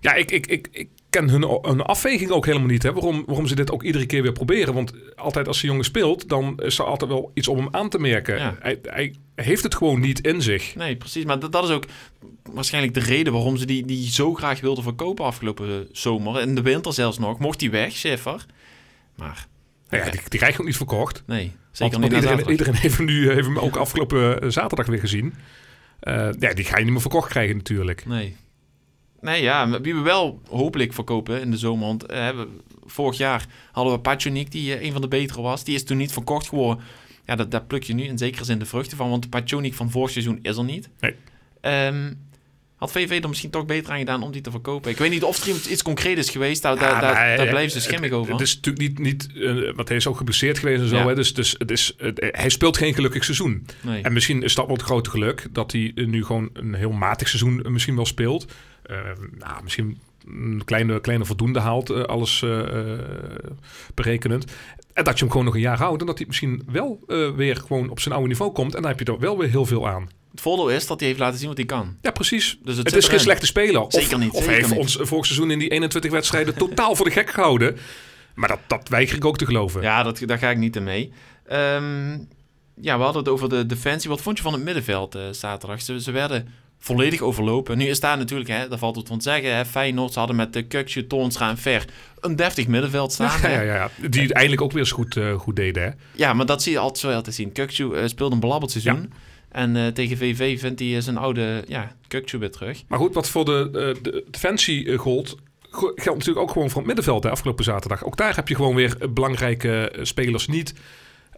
Ja, 0.00 0.14
ik, 0.14 0.30
ik, 0.30 0.46
ik, 0.46 0.68
ik 0.70 0.88
ken 1.10 1.28
hun, 1.28 1.58
hun 1.62 1.82
afweging 1.82 2.30
ook 2.30 2.46
helemaal 2.46 2.68
niet. 2.68 2.82
Hè? 2.82 2.92
Waarom, 2.92 3.22
waarom 3.26 3.46
ze 3.46 3.54
dit 3.54 3.70
ook 3.70 3.82
iedere 3.82 4.06
keer 4.06 4.22
weer 4.22 4.32
proberen. 4.32 4.74
Want 4.74 4.92
altijd 5.16 5.48
als 5.48 5.60
de 5.60 5.66
jongen 5.66 5.84
speelt, 5.84 6.28
dan 6.28 6.60
is 6.62 6.78
er 6.78 6.84
altijd 6.84 7.10
wel 7.10 7.30
iets 7.34 7.48
om 7.48 7.56
hem 7.56 7.68
aan 7.70 7.88
te 7.88 7.98
merken. 7.98 8.38
Ja. 8.38 8.56
Hij, 8.60 8.78
hij 8.82 9.14
heeft 9.44 9.62
het 9.62 9.74
gewoon 9.74 10.00
niet 10.00 10.20
in 10.26 10.42
zich. 10.42 10.74
Nee, 10.74 10.96
precies. 10.96 11.24
Maar 11.24 11.38
dat, 11.38 11.52
dat 11.52 11.64
is 11.64 11.70
ook 11.70 11.84
waarschijnlijk 12.52 12.94
de 12.94 13.00
reden 13.00 13.32
waarom 13.32 13.56
ze 13.56 13.66
die, 13.66 13.84
die 13.86 14.10
zo 14.10 14.34
graag 14.34 14.60
wilden 14.60 14.82
verkopen 14.84 15.24
afgelopen 15.24 15.68
eh, 15.68 15.88
zomer. 15.92 16.40
In 16.40 16.54
de 16.54 16.62
winter 16.62 16.92
zelfs 16.92 17.18
nog. 17.18 17.38
Mocht 17.38 17.58
die 17.58 17.70
weg, 17.70 17.94
Schäfer. 17.96 18.46
Maar 19.16 19.46
Nou 19.90 20.04
ja, 20.04 20.10
die, 20.10 20.20
die 20.28 20.38
krijg 20.38 20.54
je 20.54 20.60
ook 20.60 20.66
niet 20.66 20.76
verkocht. 20.76 21.22
nee, 21.26 21.52
zeker 21.72 22.00
Want, 22.00 22.12
niet 22.12 22.22
want 22.22 22.32
iedereen, 22.32 22.50
iedereen 22.50 22.74
heeft 22.74 22.98
nu 22.98 23.30
heeft 23.32 23.46
hem 23.46 23.58
ook 23.58 23.76
afgelopen 23.76 24.40
eh, 24.42 24.48
zaterdag 24.50 24.86
weer 24.86 24.98
gezien. 25.00 25.34
Eh, 26.00 26.28
ja, 26.38 26.54
die 26.54 26.64
ga 26.64 26.76
je 26.78 26.82
niet 26.84 26.92
meer 26.92 27.00
verkocht 27.00 27.28
krijgen 27.28 27.56
natuurlijk. 27.56 28.06
Nee. 28.06 28.36
Nee, 29.20 29.42
ja. 29.42 29.80
Wie 29.80 29.94
we 29.94 30.00
wel 30.00 30.40
hopelijk 30.48 30.92
verkopen 30.92 31.40
in 31.40 31.50
de 31.50 31.56
zomer. 31.56 31.86
Want 31.86 32.06
eh, 32.06 32.28
we- 32.30 32.48
vorig 32.86 33.18
jaar 33.18 33.46
hadden 33.72 33.92
we 33.92 34.00
Pachonik, 34.00 34.50
die 34.52 34.74
eh, 34.74 34.82
een 34.86 34.92
van 34.92 35.00
de 35.00 35.08
betere 35.08 35.40
was. 35.42 35.64
Die 35.64 35.74
is 35.74 35.84
toen 35.84 35.96
niet 35.96 36.12
verkocht 36.12 36.48
geworden. 36.48 36.84
Ja, 37.28 37.34
dat, 37.36 37.50
daar 37.50 37.64
pluk 37.64 37.82
je 37.82 37.94
nu 37.94 38.02
in 38.02 38.18
zekere 38.18 38.44
zin 38.44 38.58
de 38.58 38.64
vruchten 38.66 38.96
van. 38.96 39.10
Want 39.10 39.30
Pachonik 39.30 39.74
van 39.74 39.90
vorig 39.90 40.10
seizoen 40.10 40.38
is 40.42 40.56
er 40.56 40.64
niet. 40.64 40.88
Nee. 41.00 41.14
Ehm, 41.60 42.12
had 42.76 42.92
VV 42.92 43.18
er 43.22 43.28
misschien 43.28 43.50
toch 43.50 43.66
beter 43.66 43.92
aan 43.92 43.98
gedaan 43.98 44.22
om 44.22 44.30
die 44.32 44.40
te 44.40 44.50
verkopen? 44.50 44.90
Ik 44.90 44.96
weet 44.98 45.10
niet 45.10 45.22
of 45.24 45.46
er 45.46 45.48
iets- 45.70 45.82
concreet 45.82 46.18
is 46.18 46.30
geweest. 46.30 46.62
Daar, 46.62 46.74
Ja, 46.76 47.00
daar, 47.00 47.38
eh, 47.38 47.48
blijven 47.50 47.70
ze 47.70 47.80
schimmig 47.80 48.10
over. 48.10 48.32
Het 48.32 48.40
is 48.40 48.54
natuurlijk 48.54 48.88
niet, 48.88 48.98
niet 48.98 49.28
eh, 49.42 49.74
want 49.74 49.88
hij 49.88 49.96
is 49.96 50.06
ook 50.06 50.16
geblesseerd 50.16 50.58
geweest 50.58 50.80
en 50.82 50.88
zo. 50.88 50.96
Ja. 50.96 51.06
Hè? 51.06 51.14
Dus, 51.14 51.34
dus 51.34 51.54
het 51.58 51.70
is, 51.70 51.94
hij 52.18 52.48
speelt 52.48 52.76
geen 52.76 52.94
gelukkig 52.94 53.24
seizoen. 53.24 53.66
nee. 53.80 54.02
En 54.02 54.12
misschien 54.12 54.42
is 54.42 54.54
dat 54.54 54.66
wel 54.66 54.76
het 54.76 54.84
grote 54.84 55.10
geluk 55.10 55.46
dat 55.52 55.72
hij 55.72 55.92
eh, 55.94 56.06
nu 56.06 56.24
gewoon 56.24 56.50
een 56.52 56.74
heel 56.74 56.92
matig 56.92 57.28
seizoen 57.28 57.72
misschien 57.72 57.96
wel 57.96 58.06
speelt. 58.06 58.52
Eh, 58.82 58.96
nou, 59.38 59.62
misschien 59.62 59.98
een 60.26 60.62
kleine, 60.64 61.00
kleine 61.00 61.24
voldoende 61.24 61.60
haalt, 61.60 62.06
alles 62.06 62.44
berekenend. 63.94 64.52
En 64.98 65.04
dat 65.04 65.14
je 65.14 65.20
hem 65.20 65.30
gewoon 65.30 65.44
nog 65.44 65.54
een 65.54 65.60
jaar 65.60 65.78
houdt 65.78 66.00
en 66.00 66.06
dat 66.06 66.18
hij 66.18 66.26
misschien 66.26 66.62
wel 66.66 67.00
eh, 67.06 67.30
weer 67.30 67.56
gewoon 67.56 67.90
op 67.90 68.00
zijn 68.00 68.14
oude 68.14 68.28
niveau 68.28 68.52
komt. 68.52 68.74
En 68.74 68.82
dan 68.82 68.90
heb 68.90 69.00
je 69.00 69.12
er 69.12 69.18
wel 69.18 69.38
weer 69.38 69.48
heel 69.48 69.66
veel 69.66 69.88
aan. 69.88 70.08
Het 70.30 70.40
voordeel 70.40 70.70
is 70.70 70.86
dat 70.86 70.98
hij 70.98 71.08
heeft 71.08 71.20
laten 71.20 71.38
zien 71.38 71.48
wat 71.48 71.56
hij 71.56 71.66
kan. 71.66 71.96
Ja, 72.02 72.10
precies. 72.10 72.58
Dus 72.62 72.76
het, 72.76 72.96
is 72.96 73.08
geen 73.08 73.20
slechte 73.20 73.46
speler. 73.46 73.80
Of, 73.80 73.92
Zeker 73.92 74.18
niet, 74.18 74.30
Of 74.32 74.42
zeker 74.42 74.54
heeft 74.54 74.68
niet. 74.68 74.78
ons 74.78 74.98
vorig 75.00 75.26
seizoen 75.26 75.50
in 75.50 75.58
die 75.58 75.68
21 75.68 76.10
wedstrijden 76.10 76.54
totaal 76.68 76.96
voor 76.96 77.04
de 77.04 77.10
gek 77.12 77.30
gehouden. 77.30 77.76
Maar 78.34 78.48
dat, 78.48 78.58
dat 78.66 78.88
weiger 78.88 79.16
ik 79.16 79.24
ook 79.24 79.38
te 79.38 79.46
geloven. 79.46 79.82
Ja, 79.82 80.02
dat, 80.02 80.22
daar 80.26 80.38
ga 80.38 80.50
ik 80.50 80.58
niet 80.58 80.76
in 80.76 80.84
mee. 80.84 81.12
Ehm, 81.46 82.10
ja, 82.80 82.96
we 82.96 83.02
hadden 83.02 83.22
het 83.22 83.28
over 83.32 83.48
de 83.48 83.66
defensie. 83.66 84.10
Wat 84.10 84.20
vond 84.20 84.36
je 84.36 84.42
van 84.42 84.52
het 84.52 84.62
middenveld 84.62 85.14
eh, 85.14 85.22
zaterdag? 85.30 85.82
Ze, 85.82 86.00
ze 86.00 86.10
werden 86.10 86.48
volledig 86.78 87.20
overlopen. 87.20 87.78
Nu 87.78 87.86
is 87.86 88.00
daar 88.00 88.16
natuurlijk, 88.18 88.50
hè, 88.50 88.68
daar 88.68 88.78
valt 88.78 88.96
het 88.96 89.08
van 89.08 89.18
te 89.18 89.22
zeggen. 89.24 89.56
Hè, 89.56 89.64
Feyenoord, 89.64 90.12
ze 90.12 90.18
hadden 90.18 90.36
met 90.36 90.52
de 90.52 90.62
Kukje, 90.62 91.06
Toornstra 91.06 91.48
en 91.48 91.58
Ver 91.58 91.84
een 92.20 92.36
deftig 92.36 92.66
middenveld 92.66 93.12
staan. 93.12 93.40
Ja, 93.42 93.48
ja, 93.48 93.74
ja. 93.74 93.90
Die 94.08 94.22
het 94.22 94.32
eindelijk 94.32 94.62
ook 94.62 94.70
weer 94.72 94.80
eens 94.80 94.90
goed, 94.90 95.16
eh, 95.16 95.32
goed 95.34 95.56
deden. 95.56 95.82
Hè? 95.82 95.88
Ja, 96.12 96.32
maar 96.32 96.46
dat 96.46 96.62
zie 96.62 96.72
je 96.72 96.78
altijd 96.78 96.98
zo 96.98 97.08
wel 97.08 97.22
te 97.22 97.30
zien. 97.30 97.52
Kukju 97.52 97.94
eh, 97.94 98.06
speelde 98.06 98.34
een 98.34 98.40
belabberd 98.40 98.70
seizoen. 98.72 99.12
En 99.48 99.76
eh, 99.76 99.86
tegen 99.86 100.16
VV 100.16 100.60
vindt 100.60 100.80
hij 100.80 101.00
zijn 101.00 101.16
oude 101.16 101.64
ja, 101.68 101.92
Kukju 102.08 102.38
weer 102.38 102.50
terug. 102.50 102.82
Maar 102.88 102.98
goed, 102.98 103.14
wat 103.14 103.28
voor 103.28 103.44
de, 103.44 103.68
de 104.02 104.24
defensie 104.30 104.96
gold, 104.96 105.36
go- 105.70 105.92
geldt 105.94 106.18
natuurlijk 106.18 106.38
ook 106.46 106.50
gewoon 106.50 106.68
voor 106.68 106.78
het 106.78 106.86
middenveld 106.86 107.24
hè, 107.24 107.30
afgelopen 107.30 107.64
zaterdag. 107.64 108.04
Ook 108.04 108.16
daar 108.16 108.34
heb 108.34 108.48
je 108.48 108.54
gewoon 108.54 108.74
weer 108.74 108.96
belangrijke 109.10 109.92
spelers 110.02 110.46
niet. 110.46 110.74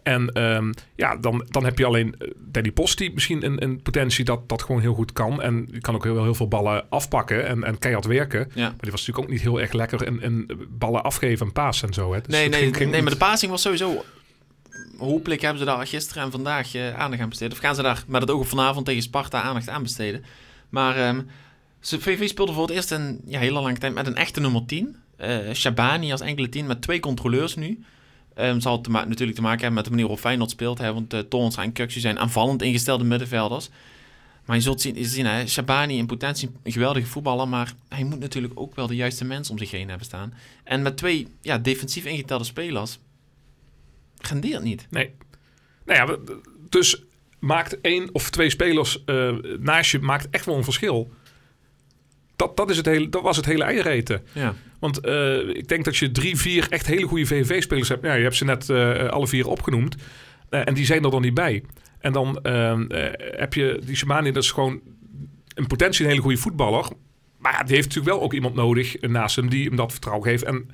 En 0.03 0.29
ehm, 0.29 0.71
ja, 0.95 1.15
dan, 1.17 1.45
dan 1.49 1.63
heb 1.65 1.77
je 1.77 1.85
alleen 1.85 2.15
eh, 2.17 2.27
Danny 2.37 2.71
Post 2.71 2.97
die 2.97 3.13
misschien 3.13 3.45
een, 3.45 3.63
een 3.63 3.81
potentie 3.81 4.25
dat 4.25 4.49
dat 4.49 4.61
gewoon 4.61 4.81
heel 4.81 4.93
goed 4.93 5.13
kan. 5.13 5.41
En 5.41 5.81
kan 5.81 5.95
ook 5.95 6.03
heel, 6.03 6.23
heel 6.23 6.35
veel 6.35 6.47
ballen 6.47 6.89
afpakken 6.89 7.47
en, 7.47 7.63
en 7.63 7.77
keihard 7.79 8.05
werken. 8.05 8.51
Ja. 8.53 8.63
Maar 8.63 8.79
die 8.79 8.91
was 8.91 8.99
natuurlijk 8.99 9.25
ook 9.25 9.29
niet 9.33 9.41
heel 9.41 9.61
erg 9.61 9.71
lekker 9.71 10.05
in, 10.05 10.21
in 10.21 10.51
ballen 10.69 11.03
afgeven 11.03 11.45
en 11.45 11.51
paas 11.51 11.83
en 11.83 11.93
zo. 11.93 12.13
Hè. 12.13 12.21
Dus 12.21 12.27
nee, 12.35 12.49
nee, 12.49 12.61
ging- 12.61 12.77
ging 12.77 12.91
nee, 12.91 13.01
maar 13.01 13.11
de 13.11 13.17
passing 13.17 13.51
was 13.51 13.61
sowieso... 13.61 14.03
Hopelijk 14.97 15.41
hebben 15.41 15.59
ze 15.59 15.65
daar 15.65 15.87
gisteren 15.87 16.23
en 16.23 16.31
vandaag 16.31 16.75
eh, 16.75 16.99
aandacht 16.99 17.21
aan 17.21 17.29
besteed. 17.29 17.51
Of 17.51 17.57
gaan 17.57 17.75
ze 17.75 17.81
daar 17.81 18.03
met 18.07 18.21
het 18.21 18.31
oog 18.31 18.41
op 18.41 18.47
vanavond 18.47 18.85
tegen 18.85 19.01
Sparta 19.01 19.41
aandacht 19.41 19.69
aan 19.69 19.83
besteden. 19.83 20.23
Maar 20.69 20.95
ehm, 20.95 21.21
ze, 21.79 21.99
VV 21.99 22.27
speelde 22.27 22.53
voor 22.53 22.61
het 22.67 22.71
eerst 22.71 22.91
in 22.91 23.21
ja, 23.25 23.39
hele 23.39 23.61
lange 23.61 23.77
tijd 23.77 23.93
met 23.93 24.07
een 24.07 24.15
echte 24.15 24.39
nummer 24.39 24.65
10. 24.65 24.95
Eh 25.17 25.37
Shabani 25.53 26.11
als 26.11 26.21
enkele 26.21 26.49
10 26.49 26.65
met 26.65 26.81
twee 26.81 26.99
controleurs 26.99 27.55
nu. 27.55 27.83
Ehm 28.33 28.59
zal 28.59 28.73
het 28.73 28.83
te 28.83 28.89
natuurlijk 28.89 29.35
te 29.35 29.41
maken 29.41 29.59
hebben 29.59 29.73
met 29.73 29.83
de 29.83 29.89
manier 29.89 30.05
waarop 30.05 30.23
Feyenoord 30.23 30.49
speelt. 30.49 30.77
Hè, 30.77 30.93
want 30.93 31.13
uh, 31.13 31.19
Toornstra 31.19 31.63
en 31.63 31.71
Kukje 31.71 31.99
zijn 31.99 32.19
aanvallend 32.19 32.61
ingestelde 32.61 33.03
middenvelders. 33.03 33.69
Maar 34.45 34.55
je 34.55 34.61
zult 34.61 34.81
zien, 34.81 35.05
zien 35.05 35.25
hè, 35.25 35.47
Shabani 35.47 35.97
in 35.97 36.05
potentie 36.05 36.49
een 36.63 36.71
geweldige 36.71 37.07
voetballer. 37.07 37.47
Maar 37.47 37.73
hij 37.89 38.03
moet 38.03 38.19
natuurlijk 38.19 38.59
ook 38.59 38.75
wel 38.75 38.87
de 38.87 38.95
juiste 38.95 39.25
mensen 39.25 39.53
om 39.53 39.59
zich 39.59 39.71
heen 39.71 39.89
hebben 39.89 40.05
staan. 40.05 40.33
En 40.63 40.81
met 40.81 40.97
twee 40.97 41.27
ja, 41.41 41.57
defensief 41.57 42.05
ingetelde 42.05 42.43
spelers 42.43 42.99
rendeert 44.17 44.63
niet. 44.63 44.87
Nee. 44.89 45.13
Nou 45.85 45.99
ja, 45.99 46.33
dus 46.69 47.03
maakt 47.39 47.81
één 47.81 48.09
of 48.11 48.29
twee 48.29 48.49
spelers 48.49 49.03
eh, 49.05 49.35
naast 49.59 49.91
je 49.91 49.99
maakt 49.99 50.29
echt 50.29 50.45
wel 50.45 50.55
een 50.55 50.63
verschil. 50.63 51.11
Dat, 52.35 52.57
dat, 52.57 52.69
is 52.69 52.77
het 52.77 52.85
hele, 52.85 53.09
dat 53.09 53.21
was 53.21 53.37
het 53.37 53.45
hele 53.45 53.63
eiereten. 53.63 54.25
Ja. 54.33 54.55
Want 54.81 54.99
eh, 54.99 55.37
ik 55.49 55.67
denk 55.67 55.85
dat 55.85 55.97
je 55.97 56.11
drie, 56.11 56.37
vier 56.37 56.67
echt 56.69 56.87
hele 56.87 57.05
goede 57.07 57.25
VVV-spelers 57.25 57.89
hebt. 57.89 58.03
Ja, 58.05 58.13
je 58.13 58.23
hebt 58.23 58.35
ze 58.35 58.45
net 58.45 58.69
eh, 58.69 59.07
alle 59.07 59.27
vier 59.27 59.47
opgenoemd. 59.47 59.95
Eh, 60.49 60.67
en 60.67 60.73
die 60.73 60.85
zijn 60.85 61.03
er 61.03 61.11
dan 61.11 61.21
niet 61.21 61.33
bij. 61.33 61.63
En 61.99 62.13
dan 62.13 62.39
eh, 62.43 62.71
eh, 62.71 63.13
heb 63.39 63.53
je 63.53 63.81
die 63.85 63.95
Shamani, 63.95 64.31
dat 64.31 64.43
is 64.43 64.51
gewoon 64.51 64.81
potentie 65.67 66.03
een 66.03 66.09
hele 66.09 66.21
goede 66.21 66.37
voetballer. 66.37 66.85
Maar 67.37 67.65
die 67.65 67.75
heeft 67.75 67.87
natuurlijk 67.87 68.15
wel 68.15 68.21
ook 68.23 68.33
iemand 68.33 68.55
nodig 68.55 69.01
naast 69.01 69.35
hem 69.35 69.49
die 69.49 69.65
hem 69.67 69.75
dat 69.75 69.91
vertrouwen 69.91 70.27
geeft. 70.27 70.43
En 70.43 70.69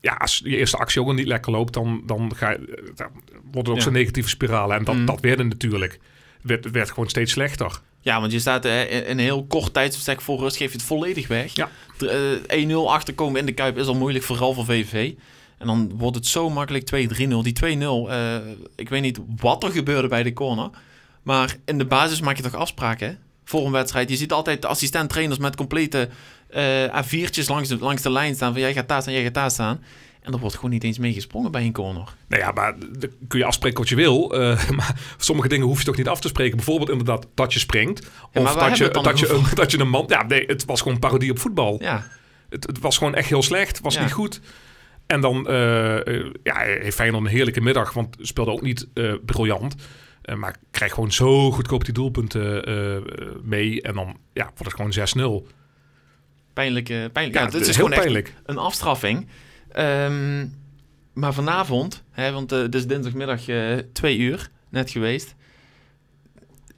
ja, 0.00 0.12
als 0.14 0.40
je 0.44 0.56
eerste 0.56 0.76
actie 0.76 1.00
ook 1.00 1.06
al 1.06 1.14
niet 1.14 1.26
lekker 1.26 1.52
loopt, 1.52 1.72
dan, 1.72 2.02
dan, 2.06 2.32
ga 2.36 2.50
je, 2.50 2.92
dan 2.94 3.08
wordt 3.32 3.56
het 3.56 3.68
ook 3.68 3.76
Ja. 3.76 3.82
zo'n 3.82 3.92
negatieve 3.92 4.28
spiraal. 4.28 4.74
En 4.74 4.84
dat, 4.84 4.94
Mm. 4.94 5.04
dat 5.06 5.20
werd 5.20 5.38
het 5.38 5.48
natuurlijk. 5.48 5.98
Werd, 6.42 6.90
gewoon 6.90 7.08
steeds 7.08 7.32
slechter. 7.32 7.80
ja, 8.00 8.20
want 8.20 8.32
je 8.32 8.38
staat 8.38 8.64
eh, 8.64 8.92
in 8.92 9.04
een 9.06 9.18
heel 9.18 9.44
kort 9.44 9.72
tijdsbestek 9.74 10.20
voor 10.20 10.38
rust, 10.38 10.56
geef 10.56 10.70
je 10.70 10.76
het 10.76 10.86
volledig 10.86 11.28
weg. 11.28 11.54
Ja. 11.54 11.70
D- 11.96 12.02
eh, 12.02 12.66
1-0 12.68 12.74
achterkomen 12.90 13.40
in 13.40 13.46
de 13.46 13.52
Kuip 13.52 13.78
is 13.78 13.86
al 13.86 13.94
moeilijk, 13.94 14.24
vooral 14.24 14.54
voor 14.54 14.64
VVV. 14.64 15.12
En 15.58 15.66
dan 15.66 15.92
wordt 15.96 16.16
het 16.16 16.26
zo 16.26 16.50
makkelijk 16.50 16.84
2-3-0. 16.84 17.42
Die 17.42 17.52
2-0, 17.52 18.10
eh, 18.10 18.36
ik 18.76 18.88
weet 18.88 19.02
niet 19.02 19.18
wat 19.36 19.62
er 19.64 19.70
gebeurde 19.70 20.08
bij 20.08 20.22
de 20.22 20.32
corner. 20.32 20.70
Maar 21.22 21.56
in 21.64 21.78
de 21.78 21.86
basis 21.86 22.20
maak 22.20 22.36
je 22.36 22.42
toch 22.42 22.54
afspraken 22.54 23.08
hè? 23.08 23.14
voor 23.44 23.66
een 23.66 23.72
wedstrijd. 23.72 24.10
Je 24.10 24.16
ziet 24.16 24.32
altijd 24.32 24.62
de 24.62 24.68
assistent-trainers 24.68 25.38
met 25.38 25.56
complete 25.56 26.08
eh 26.48 27.04
A4'tjes 27.04 27.46
langs 27.48 27.68
de, 27.68 27.78
langs 27.78 28.02
de 28.02 28.10
lijn 28.10 28.34
staan. 28.34 28.52
Van 28.52 28.60
jij 28.60 28.72
gaat 28.72 28.88
daar 28.88 29.00
staan, 29.02 29.14
jij 29.14 29.22
gaat 29.22 29.34
daar 29.34 29.50
staan. 29.50 29.82
En 30.28 30.34
er 30.34 30.40
wordt 30.40 30.54
gewoon 30.54 30.70
niet 30.70 30.84
eens 30.84 30.98
mee 30.98 31.12
gesprongen 31.12 31.50
bij 31.50 31.62
een 31.64 31.72
corner. 31.72 32.14
Nou 32.28 32.42
ja, 32.42 32.50
maar 32.52 32.74
dan 32.98 33.10
kun 33.28 33.38
je 33.38 33.44
afspreken 33.44 33.78
wat 33.78 33.88
je 33.88 33.94
wil. 33.94 34.32
eh, 34.34 34.68
maar 34.76 35.00
sommige 35.16 35.48
dingen 35.48 35.66
hoef 35.66 35.78
je 35.78 35.84
toch 35.84 35.96
niet 35.96 36.08
af 36.08 36.20
te 36.20 36.28
spreken. 36.28 36.56
Bijvoorbeeld 36.56 36.90
inderdaad 36.90 37.26
dat 37.34 37.52
je 37.52 37.58
springt. 37.58 38.10
of 38.34 38.54
dat 38.54 38.78
je, 38.78 38.88
dat, 38.90 39.18
je, 39.18 39.28
een, 39.28 39.44
dat 39.54 39.70
je 39.70 39.78
een 39.78 39.88
man... 39.88 40.04
Ja, 40.08 40.22
nee, 40.26 40.44
het 40.46 40.64
was 40.64 40.80
gewoon 40.80 40.98
parodie 40.98 41.30
op 41.30 41.38
voetbal. 41.38 41.76
Ja, 41.80 42.06
Het, 42.48 42.66
het 42.66 42.78
was 42.78 42.98
gewoon 42.98 43.14
echt 43.14 43.28
heel 43.28 43.42
slecht. 43.42 43.68
Het 43.76 43.80
was 43.84 43.94
Ja. 43.94 44.02
niet 44.02 44.12
goed. 44.12 44.40
En 45.06 45.20
dan 45.20 45.48
eh 45.48 46.06
eh, 46.06 46.24
ja, 46.42 46.56
heeft 46.58 46.96
Feyenoord 46.96 47.24
een 47.24 47.30
heerlijke 47.30 47.60
middag. 47.60 47.92
Want 47.92 48.16
speelde 48.20 48.50
ook 48.50 48.62
niet 48.62 48.86
eh, 48.94 49.12
briljant. 49.24 49.74
Maar 50.36 50.56
krijgt 50.70 50.94
gewoon 50.94 51.12
zo 51.12 51.50
goedkoop 51.50 51.84
die 51.84 51.94
doelpunten 51.94 52.64
mee. 53.42 53.82
En 53.82 53.94
dan 53.94 54.16
ja, 54.32 54.50
wordt 54.56 54.88
het 54.88 54.94
gewoon 55.14 55.42
6-0. 55.44 55.46
Pijnlijk. 56.52 56.84
pijnlijk. 57.12 57.34
Ja, 57.34 57.44
het 57.44 57.54
is 57.54 57.60
is 57.60 57.66
heel 57.66 57.74
gewoon 57.74 57.92
echt 57.92 58.00
pijnlijk. 58.00 58.34
een 58.44 58.58
afstraffing. 58.58 59.26
Ehm, 59.72 60.46
maar 61.12 61.34
vanavond, 61.34 62.02
hè, 62.10 62.32
want 62.32 62.52
eh, 62.52 62.58
het 62.58 62.74
is 62.74 62.86
dinsdagmiddag 62.86 63.48
eh 63.48 63.76
twee 63.92 64.18
uur, 64.18 64.50
net 64.68 64.90
geweest. 64.90 65.34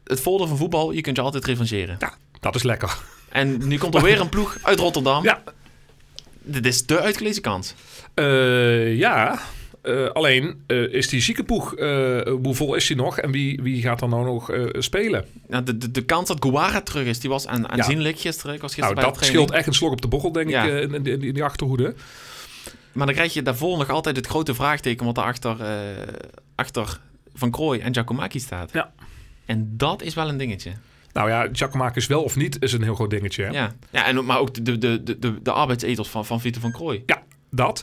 Het 0.04 0.20
voordeel 0.20 0.46
van 0.46 0.56
voetbal, 0.56 0.92
je 0.92 1.00
kunt 1.00 1.16
je 1.16 1.22
altijd 1.22 1.44
revancheren. 1.44 1.96
Ja, 1.98 2.14
dat 2.40 2.54
is 2.54 2.62
lekker. 2.62 2.98
En 3.28 3.68
nu 3.68 3.78
komt 3.78 3.94
er 3.94 4.02
weer 4.02 4.20
een 4.20 4.28
ploeg 4.28 4.58
uit 4.62 4.78
Rotterdam. 4.78 5.22
Ja. 5.22 5.42
Dit 6.42 6.66
is 6.66 6.86
de 6.86 7.00
uitgelezen 7.00 7.42
kans. 7.42 7.74
Eh, 8.14 8.96
ja, 8.96 9.40
alleen 10.12 10.62
is 10.90 11.08
die 11.08 11.20
ziekenpoeg, 11.20 11.74
eh 11.74 12.20
hoe 12.22 12.54
vol 12.54 12.74
is 12.74 12.86
die 12.86 12.96
nog 12.96 13.18
en 13.18 13.30
wie, 13.30 13.60
wie 13.62 13.82
gaat 13.82 14.00
er 14.02 14.08
nou 14.08 14.24
nog 14.24 14.50
spelen? 14.78 15.24
Nou, 15.48 15.64
de, 15.64 15.78
de, 15.78 15.90
de 15.90 16.04
kans 16.04 16.28
dat 16.28 16.36
Guara 16.40 16.80
terug 16.80 17.06
is, 17.06 17.20
die 17.20 17.30
was 17.30 17.46
aan, 17.46 17.68
aanzienlijk 17.68 18.18
gisteren. 18.18 18.54
Ik 18.54 18.60
was 18.60 18.74
gisteren 18.74 18.96
Nou, 18.96 19.10
bij 19.10 19.18
dat 19.20 19.28
scheelt 19.28 19.50
echt 19.50 19.66
een 19.66 19.74
slok 19.74 19.92
op 19.92 20.00
de 20.02 20.08
bochel, 20.08 20.32
denk 20.32 20.48
Ja. 20.50 20.64
ik, 20.64 20.82
in, 20.82 21.06
in, 21.06 21.22
in 21.22 21.34
die 21.34 21.44
achterhoede. 21.44 21.94
Maar 22.92 23.06
dan 23.06 23.14
krijg 23.14 23.34
je 23.34 23.42
daarvoor 23.42 23.78
nog 23.78 23.90
altijd 23.90 24.16
het 24.16 24.26
grote 24.26 24.54
vraagteken... 24.54 25.06
wat 25.06 25.14
daarachter 25.14 25.60
eh 25.60 25.68
achter 26.54 27.00
Van 27.34 27.50
Krooi 27.50 27.80
en 27.80 27.94
Giacomacchi 27.94 28.38
staat. 28.40 28.72
Ja. 28.72 28.92
En 29.46 29.76
dat 29.76 30.02
is 30.02 30.14
wel 30.14 30.28
een 30.28 30.36
dingetje. 30.36 30.72
Nou 31.12 31.28
ja, 31.28 31.48
Giacomakis 31.52 32.06
wel 32.06 32.22
of 32.22 32.36
niet 32.36 32.62
is 32.62 32.72
een 32.72 32.82
heel 32.82 32.94
groot 32.94 33.10
dingetje. 33.10 33.44
Hè? 33.44 33.50
Ja, 33.50 33.72
ja 33.90 34.06
en, 34.06 34.24
maar 34.24 34.38
ook 34.38 34.54
de, 34.54 34.78
de, 34.78 35.02
de, 35.02 35.18
de, 35.18 35.42
de 35.42 35.52
arbeidsethos 35.52 36.08
van, 36.08 36.26
van 36.26 36.40
Vito 36.40 36.60
van 36.60 36.72
Krooi. 36.72 37.02
Ja, 37.06 37.22
dat. 37.50 37.82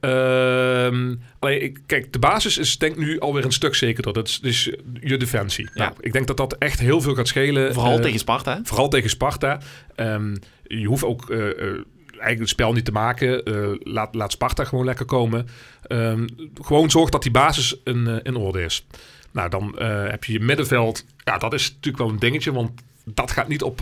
Ehm, 0.00 1.14
alleen, 1.38 1.62
ik, 1.62 1.78
kijk, 1.86 2.12
de 2.12 2.18
basis 2.18 2.58
is 2.58 2.78
denk 2.78 2.92
ik 2.92 2.98
nu 2.98 3.20
alweer 3.20 3.44
een 3.44 3.52
stuk 3.52 3.74
zekerder. 3.74 4.12
Dat 4.12 4.28
is 4.28 4.40
dus 4.40 4.64
je 5.00 5.16
defensie. 5.16 5.64
Ja. 5.74 5.82
Nou, 5.84 5.92
ik 6.00 6.12
denk 6.12 6.26
dat 6.26 6.36
dat 6.36 6.52
echt 6.58 6.80
heel 6.80 7.00
veel 7.00 7.14
gaat 7.14 7.28
schelen. 7.28 7.74
Vooral 7.74 7.96
Eh, 7.96 8.02
tegen 8.02 8.18
Sparta. 8.18 8.54
hè? 8.54 8.60
Vooral 8.64 8.88
tegen 8.88 9.10
Sparta. 9.10 9.60
Ehm, 9.94 10.36
je 10.62 10.86
hoeft 10.86 11.04
ook 11.04 11.30
eh, 11.30 11.48
eh, 11.48 11.78
eigenlijk 12.22 12.50
het 12.50 12.60
spel 12.60 12.72
niet 12.72 12.84
te 12.84 12.92
maken. 12.92 13.44
Eh, 13.44 13.68
laat, 13.80 14.14
laat 14.14 14.32
Sparta 14.32 14.64
gewoon 14.64 14.84
lekker 14.84 15.04
komen. 15.04 15.48
Ehm, 15.82 16.28
gewoon 16.62 16.90
zorg 16.90 17.10
dat 17.10 17.22
die 17.22 17.30
basis 17.30 17.76
in, 17.84 18.06
eh, 18.06 18.16
in 18.22 18.36
orde 18.36 18.62
is. 18.62 18.86
Nou, 19.30 19.48
dan 19.48 19.78
eh, 19.78 20.10
heb 20.10 20.24
je 20.24 20.32
je 20.32 20.40
middenveld. 20.40 21.04
Ja, 21.24 21.38
dat 21.38 21.52
is 21.52 21.68
natuurlijk 21.68 22.02
wel 22.02 22.12
een 22.12 22.18
dingetje. 22.18 22.52
Want 22.52 22.70
dat 23.04 23.30
gaat 23.30 23.48
niet 23.48 23.62
op, 23.62 23.80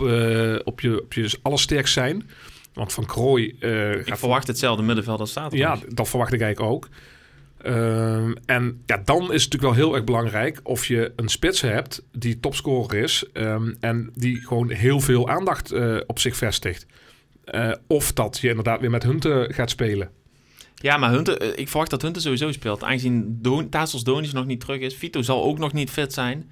op, 0.63 0.79
je, 0.79 1.01
op 1.01 1.13
je 1.13 1.37
allersterkst 1.41 1.93
zijn. 1.93 2.29
Want 2.73 2.93
Van 2.93 3.05
Krooi 3.05 3.47
Ik 3.47 4.07
gaat 4.07 4.19
verwacht 4.19 4.47
hetzelfde 4.47 4.83
middenveld 4.83 5.19
als 5.19 5.29
staat. 5.29 5.53
ja, 5.53 5.77
dat 5.87 6.09
verwacht 6.09 6.33
ik 6.33 6.41
eigenlijk 6.41 6.73
ook. 6.73 6.89
Ehm, 7.57 8.33
en 8.45 8.81
ja, 8.85 9.01
dan 9.05 9.21
is 9.21 9.43
het 9.43 9.51
natuurlijk 9.51 9.61
wel 9.61 9.73
heel 9.73 9.95
erg 9.95 10.03
belangrijk 10.03 10.59
of 10.63 10.85
je 10.85 11.13
een 11.15 11.29
spits 11.29 11.61
hebt 11.61 12.03
die 12.11 12.39
topscorer 12.39 12.97
is 12.97 13.25
ehm, 13.33 13.73
en 13.79 14.11
die 14.15 14.47
gewoon 14.47 14.69
heel 14.69 14.99
veel 14.99 15.29
aandacht 15.29 15.73
op 16.07 16.19
zich 16.19 16.35
vestigt. 16.35 16.85
Eh, 17.45 17.71
of 17.87 18.13
dat 18.13 18.39
je 18.41 18.49
inderdaad 18.49 18.79
weer 18.79 18.89
met 18.89 19.03
Hunten 19.03 19.53
gaat 19.53 19.69
spelen. 19.69 20.09
Ja, 20.75 20.97
maar 20.97 21.11
Hunter, 21.11 21.37
eh, 21.37 21.49
ik 21.55 21.69
verwacht 21.69 21.89
dat 21.89 22.01
Hunter 22.01 22.21
sowieso 22.21 22.51
speelt. 22.51 22.83
Aangezien 22.83 23.39
Doon, 23.41 23.69
Tassos 23.69 24.03
Donis 24.03 24.31
nog 24.31 24.45
niet 24.45 24.59
terug 24.59 24.79
is. 24.79 24.95
Vito 24.95 25.21
zal 25.21 25.43
ook 25.43 25.57
nog 25.57 25.73
niet 25.73 25.89
fit 25.89 26.13
zijn. 26.13 26.51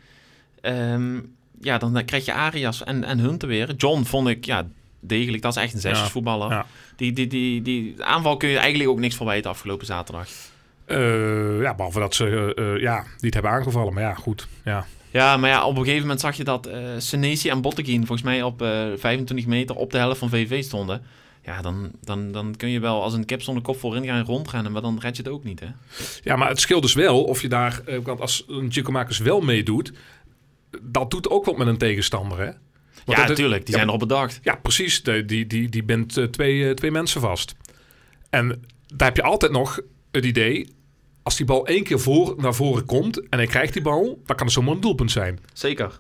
Ehm, 0.62 1.20
ja, 1.62 1.78
dan 1.78 2.06
krijg 2.06 2.26
je 2.26 2.34
Arias 2.34 2.84
en, 2.84 3.04
en 3.04 3.20
Hunter 3.20 3.48
weer. 3.48 3.74
John 3.76 4.04
vond 4.04 4.28
ik, 4.28 4.46
ja, 4.46 4.68
degelijk. 5.00 5.42
Dat 5.44 5.56
is 5.56 5.64
echt 5.64 5.74
een 5.74 5.80
zesjesvoetballer. 5.80 6.50
ja. 6.50 6.66
Die, 6.96 7.14
die, 7.14 7.28
die, 7.28 7.62
die 7.62 8.04
aanval 8.04 8.38
kun 8.38 8.50
je 8.50 8.58
eigenlijk 8.58 8.90
ook 8.90 9.00
niks 9.00 9.16
van 9.16 9.26
wijten 9.26 9.50
afgelopen 9.50 9.86
zaterdag. 9.86 10.28
Eh, 10.86 11.62
ja, 11.62 11.76
behalve 11.76 12.00
dat 12.00 12.16
ze 12.16 12.54
eh, 12.56 12.82
ja, 12.82 13.04
niet 13.20 13.34
hebben 13.34 13.52
aangevallen. 13.52 13.94
Maar 13.94 14.04
ja, 14.04 14.14
goed. 14.14 14.48
Ja. 14.64 14.86
Ja, 15.12 15.38
maar 15.38 15.50
ja, 15.50 15.66
op 15.66 15.76
een 15.76 15.84
gegeven 15.84 16.02
moment 16.02 16.20
zag 16.20 16.38
je 16.38 16.44
dat 16.44 16.66
eh 16.66 16.80
Senesi 16.98 17.50
en 17.50 17.62
Botteguin 17.62 18.06
volgens 18.06 18.22
mij 18.22 18.44
op 18.44 18.62
eh 18.62 18.88
25 18.96 19.46
meter 19.46 19.76
op 19.76 19.92
de 19.92 19.98
helft 19.98 20.20
van 20.20 20.30
VV 20.30 20.64
stonden. 20.64 21.02
Ja, 21.44 21.62
dan, 21.62 21.92
dan, 22.02 22.32
dan 22.32 22.56
kun 22.58 22.70
je 22.70 22.80
wel 22.80 23.04
als 23.04 23.14
een 23.14 23.26
kip 23.26 23.42
zonder 23.42 23.64
kop 23.64 23.80
voorin 23.80 24.06
gaan 24.06 24.26
rondrennen, 24.26 24.72
maar 24.72 24.82
dan 24.82 25.00
red 25.00 25.16
je 25.16 25.24
het 25.24 25.32
ook 25.32 25.44
niet, 25.44 25.60
hè? 25.60 25.68
ja, 26.24 26.36
maar 26.36 26.50
het 26.50 26.60
scheelt 26.60 26.82
dus 26.82 26.94
wel 26.94 27.24
of 27.24 27.42
je 27.42 27.48
daar, 27.48 27.82
eh, 27.86 27.98
want 28.04 28.22
als 28.22 28.46
een 28.48 28.72
Giacomakis 28.72 29.18
wel 29.18 29.42
meedoet, 29.42 29.92
dat 30.82 31.12
doet 31.12 31.30
ook 31.30 31.46
wat 31.46 31.58
met 31.58 31.68
een 31.68 31.78
tegenstander, 31.78 32.38
hè? 32.40 32.52
Want 33.06 33.22
ja, 33.22 33.28
natuurlijk. 33.28 33.62
Die 33.62 33.70
ja, 33.70 33.76
zijn 33.76 33.88
erop 33.88 34.00
bedacht. 34.00 34.40
Ja, 34.44 34.56
precies. 34.56 35.04
De, 35.04 35.26
die, 35.26 35.48
die, 35.48 35.70
die 35.70 35.84
eh, 35.86 36.24
twee, 36.24 36.74
twee 36.74 36.92
mensen 36.92 37.22
vast. 37.22 37.56
En 38.30 38.48
daar 38.96 39.08
heb 39.08 39.16
je 39.16 39.24
altijd 39.24 39.52
nog 39.52 39.80
het 40.12 40.26
idee... 40.26 40.78
als 41.30 41.38
die 41.38 41.46
bal 41.46 41.68
één 41.68 41.84
keer 41.84 42.00
voor, 42.00 42.36
naar 42.38 42.54
voren 42.54 42.86
komt 42.86 43.30
en 43.30 43.38
hij 43.38 43.48
krijgt 43.48 43.74
die 43.74 43.82
bal... 43.82 44.22
dan 44.26 44.36
kan 44.36 44.46
het 44.46 44.56
zomaar 44.56 44.74
een 44.74 44.82
doelpunt 44.82 45.12
zijn. 45.12 45.40
Zeker. 45.54 46.00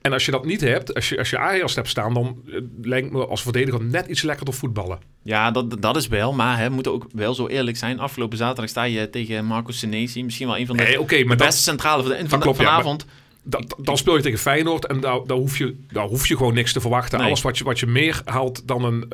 En 0.00 0.12
als 0.12 0.24
je 0.24 0.30
dat 0.30 0.44
niet 0.44 0.60
hebt, 0.60 0.94
als 0.94 1.08
je, 1.08 1.18
als 1.18 1.30
je 1.30 1.38
Ajax 1.38 1.74
hebt 1.74 1.88
staan... 1.88 2.14
dan 2.14 2.42
eh, 2.46 2.60
lijkt 2.82 3.10
me 3.10 3.26
als 3.26 3.42
verdediger 3.42 3.84
net 3.84 4.06
iets 4.06 4.22
lekkerder 4.22 4.54
voetballen. 4.54 4.98
Ja, 5.22 5.50
dat, 5.50 5.82
dat 5.82 5.96
is 5.96 6.08
wel. 6.08 6.32
Maar 6.32 6.58
hè, 6.58 6.68
we 6.68 6.74
moeten 6.74 6.92
ook 6.92 7.06
wel 7.12 7.34
zo 7.34 7.46
eerlijk 7.46 7.76
zijn. 7.76 7.98
Afgelopen 7.98 8.38
zaterdag 8.38 8.68
sta 8.68 8.82
je 8.82 9.10
tegen 9.10 9.44
Marco 9.44 9.72
Senesi. 9.72 10.24
Misschien 10.24 10.46
wel 10.46 10.58
een 10.58 10.66
van 10.66 10.76
de 10.76 10.82
Nee, 10.82 11.00
oké, 11.00 11.24
maar 11.24 11.36
beste 11.36 11.52
dat, 11.52 11.54
centrale 11.54 12.02
van, 12.02 12.28
van, 12.28 12.40
klopt, 12.40 12.58
ja, 12.58 12.64
vanavond. 12.64 13.06
Dat, 13.44 13.74
dan 13.78 13.96
speel 13.98 14.16
je 14.16 14.22
tegen 14.22 14.38
Feyenoord... 14.38 14.86
en 14.86 15.00
daar, 15.00 15.20
daar, 15.26 15.36
hoef 15.36 15.58
je, 15.58 15.76
daar 15.90 16.06
hoef 16.06 16.26
je 16.26 16.36
gewoon 16.36 16.54
niks 16.54 16.72
te 16.72 16.80
verwachten. 16.80 17.18
Nee. 17.18 17.26
Alles 17.26 17.42
wat 17.42 17.58
je, 17.58 17.64
wat 17.64 17.80
je 17.80 17.86
meer 17.86 18.22
haalt 18.24 18.68
dan 18.68 18.84
een 18.84 19.06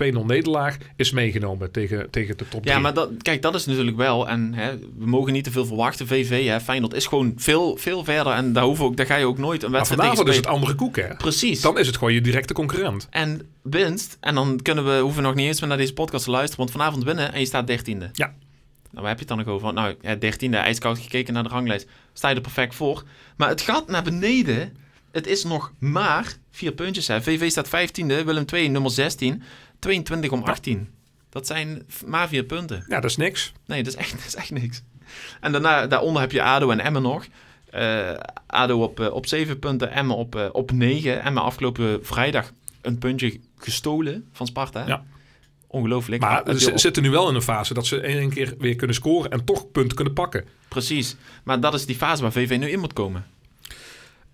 eh, 0.00 0.14
2-0 0.22 0.26
nederlaag... 0.26 0.76
is 0.96 1.10
meegenomen 1.10 1.70
tegen, 1.70 2.10
tegen 2.10 2.36
de 2.36 2.48
top 2.48 2.64
Ja, 2.64 2.70
3. 2.70 2.82
maar 2.82 2.94
dat, 2.94 3.10
kijk, 3.22 3.42
dat 3.42 3.54
is 3.54 3.66
natuurlijk 3.66 3.96
wel. 3.96 4.28
En 4.28 4.54
hè, 4.54 4.78
we 4.78 5.06
mogen 5.06 5.32
niet 5.32 5.44
te 5.44 5.50
veel 5.50 5.66
verwachten. 5.66 6.06
VV, 6.06 6.46
hè, 6.46 6.60
Feyenoord 6.60 6.94
is 6.94 7.06
gewoon 7.06 7.32
veel, 7.36 7.76
veel 7.76 8.04
verder. 8.04 8.32
En 8.32 8.52
daar, 8.52 8.72
we 8.72 8.82
ook, 8.82 8.96
daar 8.96 9.06
ga 9.06 9.16
je 9.16 9.26
ook 9.26 9.38
nooit 9.38 9.62
een 9.62 9.70
maar 9.70 9.78
wedstrijd 9.78 10.10
tegen 10.10 10.26
is 10.26 10.36
het 10.36 10.46
andere 10.46 10.74
koek, 10.74 10.96
hè? 10.96 11.16
Precies. 11.16 11.60
Dan 11.60 11.78
is 11.78 11.86
het 11.86 11.96
gewoon 11.96 12.12
je 12.12 12.20
directe 12.20 12.54
concurrent. 12.54 13.06
En 13.10 13.48
winst. 13.62 14.16
En 14.20 14.34
dan 14.34 14.60
kunnen 14.62 14.84
we, 14.84 15.00
hoeven 15.00 15.22
we 15.22 15.26
nog 15.28 15.36
niet 15.36 15.46
eens 15.46 15.60
meer 15.60 15.68
naar 15.68 15.78
deze 15.78 15.92
podcast 15.92 16.24
te 16.24 16.30
luisteren. 16.30 16.58
Want 16.58 16.70
vanavond 16.70 17.04
winnen 17.04 17.32
en 17.32 17.40
je 17.40 17.46
staat 17.46 17.66
dertiende. 17.66 18.10
Ja. 18.12 18.34
Nou, 18.90 19.06
waar 19.06 19.16
heb 19.16 19.26
je 19.26 19.34
het 19.34 19.36
dan 19.36 19.38
nog 19.38 19.54
over? 19.54 19.72
Nou, 19.72 19.94
ja, 20.00 20.14
dertiende, 20.14 20.56
ijskoud 20.56 20.98
gekeken 20.98 21.34
naar 21.34 21.42
de 21.42 21.48
ranglijst. 21.48 21.88
Sta 22.14 22.28
je 22.28 22.34
er 22.34 22.40
perfect 22.40 22.74
voor. 22.74 23.02
Maar 23.36 23.48
het 23.48 23.60
gaat 23.60 23.86
naar 23.86 24.02
beneden. 24.02 24.76
Het 25.10 25.26
is 25.26 25.44
nog 25.44 25.72
maar 25.78 26.36
vier 26.50 26.72
puntjes. 26.72 27.08
Hè. 27.08 27.22
VV 27.22 27.50
staat 27.50 27.68
vijftiende, 27.68 28.24
Willem 28.24 28.46
2 28.46 28.68
nummer 28.68 28.90
16. 28.90 29.42
22 29.78 30.30
om 30.30 30.42
18. 30.42 30.88
Dat 31.28 31.46
zijn 31.46 31.86
maar 32.06 32.28
vier 32.28 32.44
punten. 32.44 32.84
Ja, 32.88 33.00
dat 33.00 33.10
is 33.10 33.16
niks. 33.16 33.52
Nee, 33.66 33.82
dat 33.82 33.92
is 33.92 33.98
echt, 33.98 34.12
dat 34.16 34.26
is 34.26 34.34
echt 34.34 34.50
niks. 34.50 34.82
En 35.40 35.52
daarna, 35.52 35.86
daaronder 35.86 36.20
heb 36.20 36.32
je 36.32 36.42
ADO 36.42 36.70
en 36.70 36.80
Emmen 36.80 37.02
nog. 37.02 37.26
Eh, 37.70 38.14
ADO 38.46 38.82
op, 38.82 39.00
eh, 39.00 39.12
op 39.12 39.26
7 39.26 39.58
punten, 39.58 39.92
Emmen 39.92 40.16
op, 40.16 40.34
eh, 40.34 40.48
op 40.52 40.72
9. 40.72 41.22
Emmen 41.22 41.42
afgelopen 41.42 42.06
vrijdag 42.06 42.52
een 42.80 42.98
puntje 42.98 43.40
gestolen 43.58 44.28
van 44.32 44.46
Sparta. 44.46 44.86
Ja. 44.86 45.04
Ongelooflijk. 45.74 46.22
Maar 46.22 46.42
ze 46.56 46.72
zitten 46.74 47.02
nu 47.02 47.10
wel 47.10 47.28
in 47.28 47.34
een 47.34 47.42
fase 47.42 47.74
dat 47.74 47.86
ze 47.86 48.00
één 48.00 48.30
keer 48.30 48.54
weer 48.58 48.76
kunnen 48.76 48.96
scoren 48.96 49.30
en 49.30 49.44
toch 49.44 49.70
punten 49.70 49.96
kunnen 49.96 50.14
pakken. 50.14 50.44
Precies. 50.68 51.16
Maar 51.44 51.60
dat 51.60 51.74
is 51.74 51.86
die 51.86 51.96
fase 51.96 52.22
waar 52.22 52.32
VV 52.32 52.56
nu 52.58 52.70
in 52.70 52.80
moet 52.80 52.92
komen. 52.92 53.26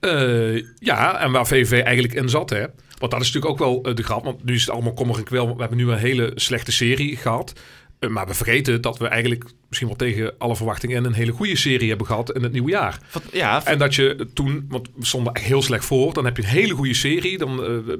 Eh, 0.00 0.64
ja, 0.78 1.18
en 1.20 1.32
waar 1.32 1.46
VV 1.46 1.80
eigenlijk 1.84 2.14
in 2.14 2.28
zat, 2.28 2.50
hè. 2.50 2.64
Want 2.98 3.12
dat 3.12 3.20
is 3.20 3.32
natuurlijk 3.32 3.52
ook 3.52 3.58
wel 3.58 3.82
eh, 3.82 3.94
de 3.94 4.02
grap, 4.02 4.24
want 4.24 4.44
nu 4.44 4.54
is 4.54 4.60
het 4.60 4.70
allemaal 4.70 4.92
kommer 4.92 5.16
en 5.16 5.24
kwel. 5.24 5.54
We 5.54 5.60
hebben 5.60 5.78
nu 5.78 5.90
een 5.90 5.98
hele 5.98 6.32
slechte 6.34 6.72
serie 6.72 7.16
gehad. 7.16 7.52
Eh, 8.00 8.10
maar 8.10 8.26
we 8.26 8.34
vergeten 8.34 8.80
dat 8.80 8.98
we 8.98 9.06
eigenlijk 9.06 9.44
misschien 9.68 9.88
wel 9.88 9.96
tegen 9.96 10.34
alle 10.38 10.56
verwachtingen 10.56 10.96
in 10.96 11.04
een 11.04 11.12
hele 11.12 11.32
goede 11.32 11.56
serie 11.56 11.88
hebben 11.88 12.06
gehad 12.06 12.32
in 12.32 12.42
het 12.42 12.52
nieuwe 12.52 12.70
jaar. 12.70 12.98
Ja, 13.32 13.64
En 13.64 13.78
dat 13.78 13.94
je 13.94 14.26
toen, 14.34 14.66
want 14.68 14.88
we 14.94 15.06
stonden 15.06 15.38
heel 15.38 15.62
slecht 15.62 15.84
voor, 15.84 16.12
dan 16.12 16.24
heb 16.24 16.36
je 16.36 16.42
een 16.42 16.48
hele 16.48 16.74
goede 16.74 16.94
serie. 16.94 17.38
Dan 17.38 17.64
eh, 17.64 17.94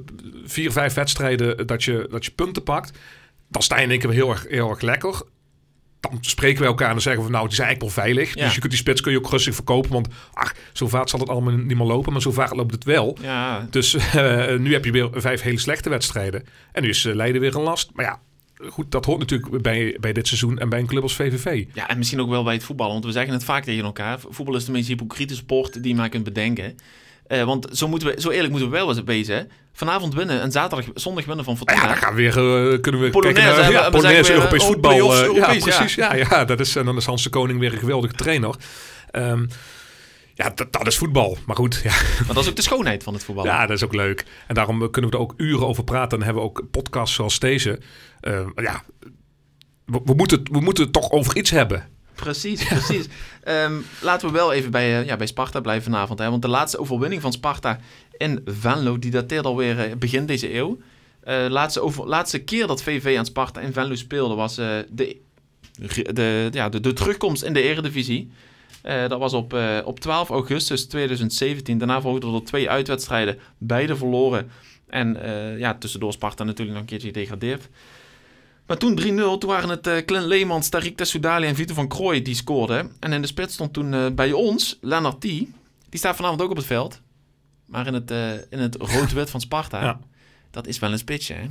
vier, 0.45 0.71
vijf 0.71 0.93
wedstrijden 0.93 1.67
dat 1.67 1.83
je, 1.83 2.07
dat 2.09 2.25
je 2.25 2.31
punten 2.31 2.63
pakt. 2.63 2.99
Dan 3.51 3.61
sta 3.61 3.79
je 3.79 4.07
heel 4.09 4.29
erg, 4.29 4.45
heel 4.49 4.69
erg 4.69 4.81
lekker. 4.81 5.21
Dan 5.99 6.17
spreken 6.21 6.61
we 6.61 6.67
elkaar 6.67 6.91
en 6.91 7.01
zeggen 7.01 7.23
we, 7.23 7.29
nou, 7.29 7.47
die 7.47 7.55
zijn 7.55 7.67
eigenlijk 7.67 7.95
wel 7.95 8.05
veilig. 8.05 8.35
Ja. 8.35 8.43
Dus 8.43 8.53
je 8.53 8.59
kunt 8.59 8.71
die 8.71 8.81
spits 8.81 9.01
kun 9.01 9.11
je 9.11 9.17
ook 9.17 9.29
rustig 9.29 9.55
verkopen. 9.55 9.91
Want 9.91 10.07
ach, 10.33 10.53
zo 10.73 10.87
vaak 10.87 11.09
zal 11.09 11.19
het 11.19 11.29
allemaal 11.29 11.53
niet 11.53 11.77
meer 11.77 11.87
lopen, 11.87 12.11
maar 12.11 12.21
zo 12.21 12.31
vaak 12.31 12.55
loopt 12.55 12.71
het 12.71 12.83
wel. 12.83 13.17
ja, 13.21 13.67
Dus 13.69 13.93
eh, 13.95 14.57
nu 14.57 14.73
heb 14.73 14.85
je 14.85 14.91
weer 14.91 15.09
vijf 15.13 15.41
hele 15.41 15.59
slechte 15.59 15.89
wedstrijden. 15.89 16.43
En 16.71 16.83
nu 16.83 16.89
is 16.89 17.05
eh, 17.05 17.15
Leiden 17.15 17.41
weer 17.41 17.55
een 17.55 17.61
last. 17.61 17.89
Maar 17.93 18.05
ja, 18.05 18.19
goed, 18.69 18.91
dat 18.91 19.05
hoort 19.05 19.19
natuurlijk 19.19 19.61
bij, 19.61 19.97
bij 19.99 20.13
dit 20.13 20.27
seizoen 20.27 20.59
en 20.59 20.69
bij 20.69 20.79
een 20.79 20.87
club 20.87 21.03
als 21.03 21.15
VVV. 21.15 21.65
ja, 21.73 21.89
en 21.89 21.97
misschien 21.97 22.21
ook 22.21 22.29
wel 22.29 22.43
bij 22.43 22.53
het 22.53 22.63
voetballen. 22.63 22.93
Want 22.93 23.05
we 23.05 23.11
zeggen 23.11 23.33
het 23.33 23.43
vaak 23.43 23.63
tegen 23.63 23.83
elkaar. 23.83 24.19
Voetbal 24.29 24.55
is 24.55 24.65
de 24.65 24.71
meest 24.71 24.87
hypocriete 24.87 25.35
sport 25.35 25.73
die 25.83 25.91
je 25.91 25.97
maar 25.97 26.09
kunt 26.09 26.23
bedenken. 26.23 26.75
Eh, 27.31 27.43
want 27.43 27.67
zo, 27.71 27.87
moeten 27.87 28.07
we, 28.07 28.21
zo 28.21 28.29
eerlijk 28.29 28.49
moeten 28.51 28.69
we 28.69 28.75
wel 28.77 28.89
eens 28.89 29.01
wezen. 29.05 29.35
hè. 29.35 29.41
Vanavond 29.73 30.13
winnen 30.13 30.41
en 30.41 30.51
zaterdag, 30.51 30.85
zondag 30.93 31.25
winnen 31.25 31.45
van 31.45 31.57
Fortuna. 31.57 31.81
Ja, 31.81 31.87
dan 31.87 31.97
gaan 31.97 32.15
we 32.15 32.21
weer, 32.21 32.29
eh, 32.73 32.79
kunnen 32.81 33.01
we 33.01 33.09
Polonaise 33.09 33.41
kijken 33.41 33.61
naar 33.61 33.71
ja, 33.71 33.85
we 33.85 33.91
Polonaise 33.91 34.31
weer, 34.31 34.37
Europees 34.37 34.61
oh, 34.61 34.67
voetbal. 34.67 35.13
eh, 35.13 35.21
Europees, 35.23 35.63
ja, 35.63 35.75
precies. 35.75 35.95
Ja. 35.95 36.15
Ja, 36.15 36.45
dat 36.45 36.59
is, 36.59 36.75
en 36.75 36.85
dan 36.85 36.97
is 36.97 37.05
Hans 37.05 37.23
de 37.23 37.29
Koning 37.29 37.59
weer 37.59 37.73
een 37.73 37.79
geweldige 37.79 38.13
trainer. 38.13 38.55
Ehm, 39.11 39.45
ja, 40.33 40.49
dat, 40.55 40.71
dat 40.73 40.87
is 40.87 40.97
voetbal. 40.97 41.37
Maar 41.45 41.55
goed, 41.55 41.81
ja, 41.83 41.91
Maar 42.25 42.33
dat 42.35 42.43
is 42.43 42.49
ook 42.49 42.55
de 42.55 42.61
schoonheid 42.61 43.03
van 43.03 43.13
het 43.13 43.23
voetbal. 43.23 43.45
ja, 43.45 43.65
dat 43.65 43.77
is 43.77 43.83
ook 43.83 43.93
leuk. 43.95 44.25
En 44.47 44.55
daarom 44.55 44.81
eh, 44.83 44.89
kunnen 44.89 45.11
we 45.11 45.17
er 45.17 45.23
ook 45.23 45.33
uren 45.37 45.67
over 45.67 45.83
praten. 45.83 46.17
En 46.17 46.23
hebben 46.23 46.43
we 46.43 46.49
ook 46.49 46.63
podcasts 46.71 47.15
zoals 47.15 47.39
deze. 47.39 47.79
Ehm, 48.19 48.49
ja, 48.55 48.83
we, 49.85 50.01
we, 50.05 50.13
moeten, 50.13 50.41
we 50.51 50.59
moeten 50.59 50.83
het 50.83 50.93
toch 50.93 51.11
over 51.11 51.37
iets 51.37 51.49
hebben. 51.49 51.87
Precies, 52.15 52.63
precies. 52.67 53.07
Ehm, 53.43 53.73
laten 54.01 54.27
we 54.27 54.33
wel 54.33 54.53
even 54.53 54.71
bij, 54.71 54.99
eh, 54.99 55.05
ja, 55.05 55.15
bij 55.15 55.27
Sparta 55.27 55.59
blijven 55.59 55.83
vanavond. 55.91 56.19
Hè? 56.19 56.29
Want 56.29 56.41
de 56.41 56.47
laatste 56.47 56.79
overwinning 56.79 57.21
van 57.21 57.31
Sparta 57.31 57.79
in 58.17 58.41
Venlo, 58.45 58.99
die 58.99 59.11
dateert 59.11 59.45
alweer 59.45 59.79
eh, 59.79 59.95
begin 59.95 60.25
deze 60.25 60.55
eeuw. 60.55 60.77
Eh, 61.23 61.45
laatste, 61.49 61.81
over, 61.81 62.07
laatste 62.07 62.39
keer 62.39 62.67
dat 62.67 62.83
VV 62.83 63.15
aan 63.17 63.25
Sparta 63.25 63.61
in 63.61 63.73
Venlo 63.73 63.95
speelde 63.95 64.35
was 64.35 64.55
de, 64.55 65.17
de, 66.13 66.49
ja, 66.51 66.69
de, 66.69 66.79
de 66.79 66.93
terugkomst 66.93 67.43
in 67.43 67.53
de 67.53 67.61
eredivisie. 67.61 68.31
Dat 68.81 69.19
was 69.19 69.33
op, 69.33 69.57
op 69.85 69.99
12 69.99 70.29
augustus 70.29 70.87
2017. 70.87 71.77
Daarna 71.77 72.01
volgden 72.01 72.33
er 72.33 72.43
twee 72.43 72.69
uitwedstrijden, 72.69 73.37
beide 73.57 73.95
verloren. 73.95 74.51
En 74.87 75.17
ja, 75.57 75.73
tussendoor 75.73 76.13
Sparta 76.13 76.43
natuurlijk 76.43 76.71
nog 76.71 76.79
een 76.79 76.89
keertje 76.89 77.07
gedegradeerd. 77.07 77.69
Maar 78.67 78.77
toen 78.77 78.99
3-0, 79.01 79.03
toen 79.39 79.49
waren 79.49 79.69
het 79.69 79.87
eh 79.87 79.97
Clint 80.05 80.25
Leemans, 80.25 80.69
Tariq 80.75 80.95
Tessoudali 80.95 81.47
en 81.47 81.55
Vito 81.55 81.73
van 81.73 81.87
Krooi 81.87 82.21
die 82.21 82.35
scoorden. 82.35 82.91
En 82.99 83.13
in 83.13 83.21
de 83.21 83.27
spits 83.27 83.53
stond 83.53 83.73
toen 83.73 83.93
eh, 83.93 84.05
bij 84.11 84.31
ons 84.31 84.77
Lennart 84.81 85.19
T. 85.21 85.21
Die 85.21 85.49
staat 85.91 86.15
vanavond 86.15 86.41
ook 86.41 86.49
op 86.49 86.57
het 86.57 86.65
veld. 86.65 87.01
Maar 87.65 87.87
in 87.87 87.93
het, 87.93 88.11
eh, 88.11 88.33
in 88.33 88.59
het 88.59 88.75
rood-wit 88.75 89.29
van 89.29 89.41
Sparta. 89.41 89.83
Ja. 89.83 89.99
Dat 90.51 90.67
is 90.67 90.79
wel 90.79 90.91
een 90.91 90.97
spitsje, 90.97 91.33
hè? 91.33 91.49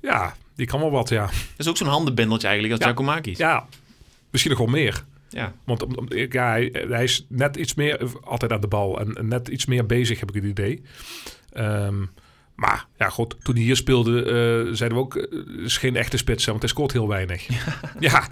Ja, 0.00 0.36
die 0.54 0.66
kan 0.66 0.80
wel 0.80 0.90
wat, 0.90 1.08
ja. 1.08 1.24
Dat 1.26 1.32
is 1.56 1.68
ook 1.68 1.76
zo'n 1.76 1.86
handenbindeltje 1.88 2.46
eigenlijk 2.48 2.76
als 2.80 2.84
Ja. 2.90 2.94
Ja, 3.38 3.66
misschien 4.30 4.50
nog 4.52 4.60
wel 4.60 4.68
meer. 4.70 5.04
Ja. 5.28 5.52
Want 5.64 5.82
om- 5.82 5.94
om- 5.96 6.06
ja, 6.12 6.48
hij, 6.50 6.86
hij 6.88 7.02
is 7.04 7.24
net 7.28 7.56
iets 7.56 7.74
meer 7.74 8.10
altijd 8.24 8.52
aan 8.52 8.60
de 8.60 8.66
bal 8.68 9.00
en 9.00 9.14
en 9.14 9.28
net 9.28 9.48
iets 9.48 9.66
meer 9.66 9.86
bezig, 9.86 10.20
heb 10.20 10.28
ik 10.28 10.34
het 10.34 10.44
idee. 10.44 10.82
Ehm, 11.52 12.02
maar 12.58 12.86
ja, 12.96 13.08
goed, 13.08 13.36
toen 13.42 13.54
hij 13.54 13.64
hier 13.64 13.76
speelde, 13.76 14.18
eh, 14.22 14.74
zeiden 14.74 14.98
we 14.98 15.04
ook, 15.04 15.16
eh, 15.16 15.64
is 15.64 15.76
geen 15.76 15.96
echte 15.96 16.16
spits, 16.16 16.44
want 16.44 16.60
hij 16.60 16.68
scoort 16.68 16.92
heel 16.92 17.08
weinig. 17.08 17.46
Ja, 18.00 18.28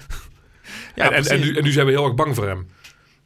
Ja, 0.94 1.10
en, 1.10 1.24
en, 1.24 1.40
nu, 1.40 1.56
en 1.56 1.64
nu 1.64 1.70
zijn 1.72 1.86
we 1.86 1.92
heel 1.92 2.04
erg 2.04 2.14
bang 2.14 2.34
voor 2.34 2.46
hem. 2.46 2.66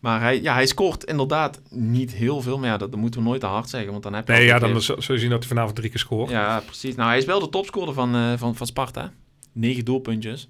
Maar 0.00 0.20
hij, 0.20 0.42
ja, 0.42 0.54
hij 0.54 0.66
scoort 0.66 1.04
inderdaad 1.04 1.60
niet 1.70 2.12
heel 2.12 2.40
veel. 2.40 2.58
Maar 2.58 2.68
ja, 2.68 2.76
dat, 2.76 2.90
dat 2.90 3.00
moeten 3.00 3.20
we 3.20 3.26
nooit 3.26 3.40
te 3.40 3.46
hard 3.46 3.68
zeggen. 3.68 3.90
Want 3.90 4.02
dan 4.02 4.12
heb 4.14 4.26
je 4.26 4.32
Nee, 4.32 4.44
ja, 4.44 4.58
dan 4.58 4.72
weer- 4.72 4.80
zul 4.80 4.96
je 5.14 5.18
zien 5.18 5.30
dat 5.30 5.38
hij 5.38 5.48
vanavond 5.48 5.76
drie 5.76 5.90
keer 5.90 5.98
scoort. 5.98 6.30
Ja, 6.30 6.40
Ja, 6.40 6.60
precies. 6.60 6.94
Nou, 6.94 7.08
hij 7.08 7.18
is 7.18 7.24
wel 7.24 7.40
de 7.40 7.48
topscorer 7.48 7.94
van, 7.94 8.14
eh, 8.14 8.32
van, 8.36 8.56
van 8.56 8.66
Sparta. 8.66 9.12
Negen 9.52 9.84
doelpuntjes. 9.84 10.48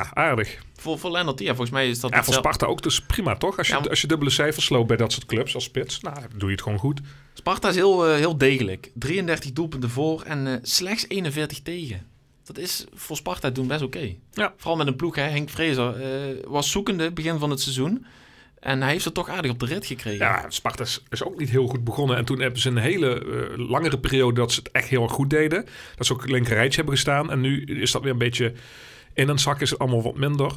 Aardig. 0.00 0.58
Voor, 0.76 0.98
voor 0.98 1.10
Lennart, 1.10 1.38
ja, 1.38 1.46
volgens 1.46 1.70
mij 1.70 1.88
is 1.88 2.00
dat... 2.00 2.10
Ja, 2.10 2.24
voor 2.24 2.34
Sparta 2.34 2.66
ook, 2.66 2.82
dus 2.82 3.00
prima 3.00 3.36
toch? 3.36 3.58
Als 3.58 3.66
je, 3.66 3.72
Ja, 3.72 3.80
maar- 3.80 3.88
als 3.90 4.00
je 4.00 4.06
dubbele 4.06 4.30
cijfers 4.30 4.64
sloopt 4.64 4.86
bij 4.88 4.96
dat 4.96 5.12
soort 5.12 5.26
clubs 5.26 5.54
als 5.54 5.64
spits, 5.64 6.00
nou, 6.00 6.14
dan 6.14 6.38
doe 6.38 6.48
je 6.48 6.54
het 6.54 6.62
gewoon 6.62 6.78
goed. 6.78 7.00
Sparta 7.34 7.68
is 7.68 7.74
heel, 7.74 8.06
eh, 8.06 8.16
heel 8.16 8.38
degelijk. 8.38 8.90
33 8.94 9.52
doelpunten 9.52 9.90
voor 9.90 10.22
en 10.22 10.46
eh, 10.46 10.54
slechts 10.62 11.04
41 11.08 11.60
tegen. 11.62 12.06
Dat 12.44 12.58
is 12.58 12.84
voor 12.94 13.16
Sparta 13.16 13.50
doen 13.50 13.66
best 13.66 13.82
oké. 13.82 14.14
Ja. 14.32 14.54
Vooral 14.56 14.76
met 14.76 14.86
een 14.86 14.96
ploeg, 14.96 15.14
hè. 15.14 15.22
Henk 15.22 15.50
Vrezer 15.50 16.00
eh, 16.00 16.36
was 16.46 16.70
zoekende 16.70 17.12
begin 17.12 17.38
van 17.38 17.50
het 17.50 17.60
seizoen. 17.60 18.06
En 18.60 18.82
hij 18.82 18.90
heeft 18.90 19.04
het 19.04 19.14
toch 19.14 19.28
aardig 19.28 19.50
op 19.50 19.58
de 19.58 19.66
rit 19.66 19.86
gekregen. 19.86 20.26
Ja, 20.26 20.44
Sparta 20.48 20.82
is, 20.82 21.02
is 21.10 21.24
ook 21.24 21.38
niet 21.38 21.50
heel 21.50 21.66
goed 21.66 21.84
begonnen. 21.84 22.16
En 22.16 22.24
toen 22.24 22.40
hebben 22.40 22.60
ze 22.60 22.68
een 22.68 22.76
hele 22.76 23.22
langere 23.56 23.98
periode 23.98 24.40
dat 24.40 24.52
ze 24.52 24.58
het 24.58 24.70
echt 24.70 24.88
heel 24.88 25.02
erg 25.02 25.12
goed 25.12 25.30
deden. 25.30 25.66
Dat 25.96 26.06
ze 26.06 26.12
ook 26.12 26.28
linker 26.30 26.54
rijtje 26.54 26.76
hebben 26.76 26.94
gestaan. 26.94 27.30
En 27.30 27.40
nu 27.40 27.64
is 27.64 27.90
dat 27.92 28.02
weer 28.02 28.12
een 28.12 28.18
beetje 28.18 28.52
in 29.14 29.28
een 29.28 29.38
zak, 29.38 29.60
is 29.60 29.70
het 29.70 29.78
allemaal 29.78 30.02
wat 30.02 30.16
minder. 30.16 30.52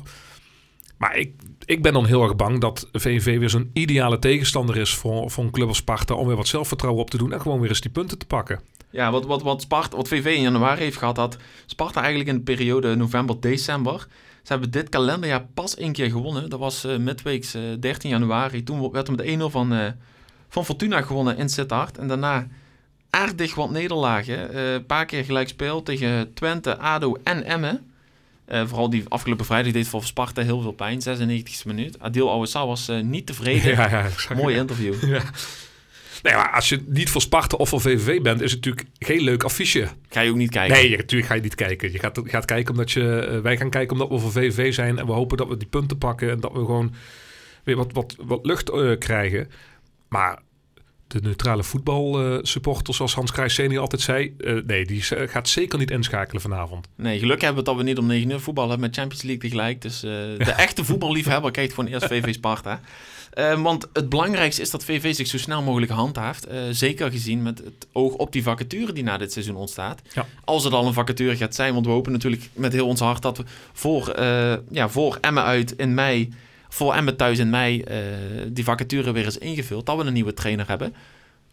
Maar 0.98 1.18
ik, 1.18 1.34
ik 1.66 1.82
ben 1.82 1.94
dan 1.94 2.06
heel 2.06 2.24
erg 2.24 2.36
bang 2.36 2.62
dat 2.62 2.90
VVV 2.92 3.40
weer 3.40 3.50
zo'n 3.50 3.70
ideale 3.74 4.20
tegenstander 4.20 4.78
is 4.78 4.94
voor, 4.94 5.32
voor 5.32 5.44
een 5.44 5.52
club 5.52 5.68
als 5.68 5.78
Sparta. 5.78 6.14
Om 6.14 6.28
weer 6.28 6.36
wat 6.36 6.48
zelfvertrouwen 6.48 7.02
op 7.02 7.10
te 7.10 7.18
doen 7.18 7.34
en 7.34 7.42
gewoon 7.42 7.60
weer 7.60 7.70
eens 7.70 7.82
die 7.82 7.92
punten 7.92 8.18
te 8.18 8.26
pakken. 8.26 8.60
Ja, 8.90 9.12
wat, 9.12 9.26
wat, 9.26 9.42
wat, 9.42 9.62
Sparta, 9.62 9.98
wat 9.98 10.08
VV 10.08 10.26
in 10.26 10.42
januari 10.42 10.82
heeft 10.82 10.98
gehad, 10.98 11.18
had 11.18 11.38
Sparta 11.66 12.00
eigenlijk 12.00 12.30
in 12.30 12.36
de 12.36 12.44
periode 12.44 12.96
november-december. 12.96 14.08
Ze 14.44 14.52
hebben 14.52 14.72
dit 14.72 14.90
kalenderjaar 14.90 15.46
pas 15.54 15.76
één 15.76 15.92
keer 15.92 16.10
gewonnen. 16.10 16.50
Dat 16.50 16.60
was 16.60 16.84
eh 16.84 16.98
midweeks 16.98 17.54
eh, 17.54 17.62
13 17.80 18.10
januari. 18.10 18.64
Toen 18.64 18.92
werd 18.92 19.08
er 19.08 19.16
met 19.16 19.26
1-0 19.26 19.52
van, 19.52 19.74
eh, 19.74 19.92
van 20.50 20.66
Fortuna 20.66 21.02
gewonnen 21.02 21.38
in 21.38 21.50
Sittard. 21.50 21.98
En 21.98 22.08
daarna 22.08 22.48
aardig 23.10 23.56
wat 23.56 23.72
nederlagen. 23.72 24.54
Eh, 24.54 24.74
Een 24.74 24.86
paar 24.86 25.06
keer 25.06 25.24
gelijk 25.24 25.48
speel 25.48 25.84
tegen 25.84 26.34
Twente, 26.34 26.78
ADO 26.78 27.18
en 27.24 27.44
Emmen. 27.44 27.92
Eh, 28.46 28.68
vooral 28.68 28.90
die 28.90 29.04
afgelopen 29.08 29.46
vrijdag 29.46 29.72
deed 29.74 29.88
voor 29.88 30.04
Sparta 30.04 30.42
heel 30.42 30.62
veel 30.62 30.72
pijn. 30.72 31.00
96e 31.02 31.66
minuut. 31.66 32.00
Adil 32.00 32.30
Ouassar 32.30 32.68
was 32.68 32.88
eh, 32.88 33.00
niet 33.02 33.26
tevreden. 33.26 33.72
Ja, 33.76 34.10
Mooi 34.36 34.56
interview. 34.56 34.94
Ja. 35.14 35.22
Nee, 36.24 36.34
maar 36.34 36.52
als 36.52 36.70
je 36.70 36.84
niet 36.88 37.10
voor 37.10 37.22
Sparta 37.22 37.58
of 37.58 37.70
voor 37.70 37.82
VVV 37.82 38.22
bent, 38.22 38.42
is 38.42 38.52
het 38.52 38.66
natuurlijk 38.66 38.88
geen 39.00 39.22
leuk 39.22 39.44
affiche. 39.44 39.88
Ga 40.10 40.22
je 40.22 40.30
ook 40.30 40.36
niet 40.36 40.50
kijken. 40.52 40.78
Nee, 40.78 40.98
natuurlijk 40.98 41.30
ga 41.30 41.36
je 41.36 41.42
niet 41.42 41.56
kijken. 41.56 41.92
Je 41.92 42.00
gaat, 42.00 42.20
gaat 42.24 42.46
kijken 42.46 42.72
omdat 42.72 42.92
je. 42.92 43.20
eh, 43.20 43.40
wij 43.40 43.58
gaan 43.58 43.70
kijken 43.70 43.92
omdat 43.92 44.10
we 44.10 44.20
voor 44.20 44.32
VVV 44.32 44.74
zijn. 44.74 45.00
En 45.00 45.06
we 45.06 45.12
hopen 45.12 45.38
dat 45.38 45.48
we 45.48 45.58
die 45.58 45.68
punten 45.68 45.98
pakken. 45.98 46.30
En 46.30 46.40
dat 46.40 46.52
we 46.52 46.58
gewoon 46.58 46.94
weer 47.64 47.76
wat, 47.76 47.92
wat, 47.94 48.16
wat 48.20 48.46
lucht 48.46 48.72
krijgen. 49.00 49.50
Maar 50.08 50.40
de 51.16 51.28
neutrale 51.28 51.64
voetbalsupporters, 51.64 52.98
zoals 52.98 53.14
Hans 53.14 53.32
Krijs 53.32 53.54
senior 53.54 53.82
altijd 53.82 54.02
zei. 54.02 54.36
eh, 54.38 54.56
nee, 54.66 54.86
die 54.86 55.02
gaat 55.02 55.50
zeker 55.50 55.80
niet 55.80 55.92
inschakelen 55.92 56.42
vanavond. 56.42 56.88
Nee, 56.96 57.20
geluk 57.20 57.42
hebben 57.42 57.64
we 57.64 57.70
dat 57.70 57.78
we 57.78 57.84
niet 57.84 57.98
om 57.98 58.06
9 58.06 58.30
uur 58.30 58.40
voetbal 58.40 58.70
hebben 58.70 58.88
met 58.88 58.96
Champions 58.96 59.24
League 59.24 59.42
tegelijk. 59.42 59.82
Dus 59.82 60.04
eh, 60.04 60.12
de 60.38 60.54
echte 60.58 60.86
voetballiefhebber 60.86 61.52
kijkt 61.52 61.74
gewoon 61.74 61.90
eerst 61.90 62.06
VV 62.12 62.34
Sparta. 62.34 62.82
Eh, 63.34 63.62
want 63.62 63.88
het 63.94 64.10
belangrijkste 64.10 64.62
is 64.62 64.70
dat 64.70 64.84
VV 64.84 65.16
zich 65.16 65.28
zo 65.28 65.38
snel 65.38 65.62
mogelijk 65.62 65.92
handhaaft. 65.92 66.46
Eh, 66.46 66.60
zeker 66.72 67.12
gezien 67.12 67.42
met 67.42 67.58
het 67.58 67.88
oog 67.92 68.14
op 68.14 68.32
die 68.32 68.44
vacature 68.44 68.94
die 68.94 69.04
na 69.04 69.18
dit 69.18 69.32
seizoen 69.32 69.56
ontstaat. 69.56 70.02
Ja. 70.14 70.26
Als 70.44 70.64
het 70.64 70.74
al 70.74 70.88
een 70.88 70.94
vacature 70.94 71.36
gaat 71.36 71.56
zijn. 71.56 71.74
Want 71.74 71.86
we 71.86 71.92
hopen 71.92 72.12
natuurlijk 72.12 72.50
met 72.54 72.74
heel 72.74 72.88
ons 72.88 73.00
hart 73.00 73.22
dat 73.22 73.38
we 73.38 73.44
voor, 73.74 74.10
eh 74.10 74.54
ja, 74.72 74.90
voor 74.90 75.18
Emmen 75.22 75.44
uit 75.44 75.72
in 75.72 75.94
mei... 75.94 76.30
Voor 76.76 76.94
Emmen 76.94 77.16
thuis 77.16 77.40
in 77.40 77.50
mei 77.50 77.82
eh, 77.82 77.98
die 78.48 78.64
vacature 78.64 79.12
weer 79.12 79.26
is 79.26 79.38
ingevuld. 79.38 79.86
Dat 79.86 79.98
we 79.98 80.04
een 80.04 80.14
nieuwe 80.14 80.34
trainer 80.34 80.68
hebben. 80.68 80.96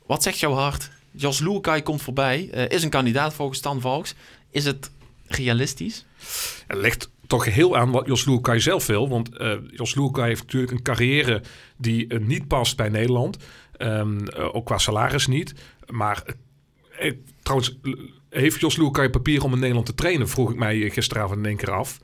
Wat 0.07 0.23
zegt 0.23 0.39
jouw 0.39 0.53
hart? 0.53 0.91
Jos 1.11 1.41
Luukai 1.41 1.83
komt 1.83 2.03
voorbij. 2.03 2.49
eh, 2.51 2.69
is 2.69 2.83
een 2.83 2.91
kandidaat 2.91 3.35
volgens 3.35 3.59
Stan 3.59 3.81
Valks. 3.81 4.15
Is 4.51 4.65
het 4.65 4.91
realistisch? 5.27 6.07
Het 6.67 6.79
ligt 6.79 7.11
toch 7.27 7.45
heel 7.45 7.77
aan 7.77 7.91
wat 7.91 8.07
Jos 8.07 8.25
Luukai 8.25 8.61
zelf 8.61 8.87
wil. 8.87 9.09
Want 9.09 9.37
eh 9.37 9.57
Jos 9.71 9.95
Luukai 9.95 10.29
heeft 10.29 10.43
natuurlijk 10.43 10.73
een 10.73 10.83
carrière 10.83 11.43
die 11.77 12.19
niet 12.19 12.49
past 12.49 12.77
bij 12.77 12.89
Nederland. 12.89 13.37
Ehm, 13.77 14.27
eh, 14.27 14.55
ook 14.55 14.67
qua 14.67 14.79
salaris 14.79 15.27
niet. 15.27 15.55
Maar 15.87 16.25
trouwens, 17.43 17.79
heeft 18.31 18.61
Jos 18.61 18.77
Luukai 18.77 19.09
papier 19.09 19.45
om 19.45 19.53
in 19.53 19.59
Nederland 19.59 19.87
te 19.87 19.95
trainen? 19.95 20.29
Vroeg 20.29 20.51
ik 20.51 20.57
mij 20.57 20.91
gisteravond 20.91 21.39
in 21.39 21.47
één 21.47 21.57
keer 21.57 21.73
af. 21.73 21.99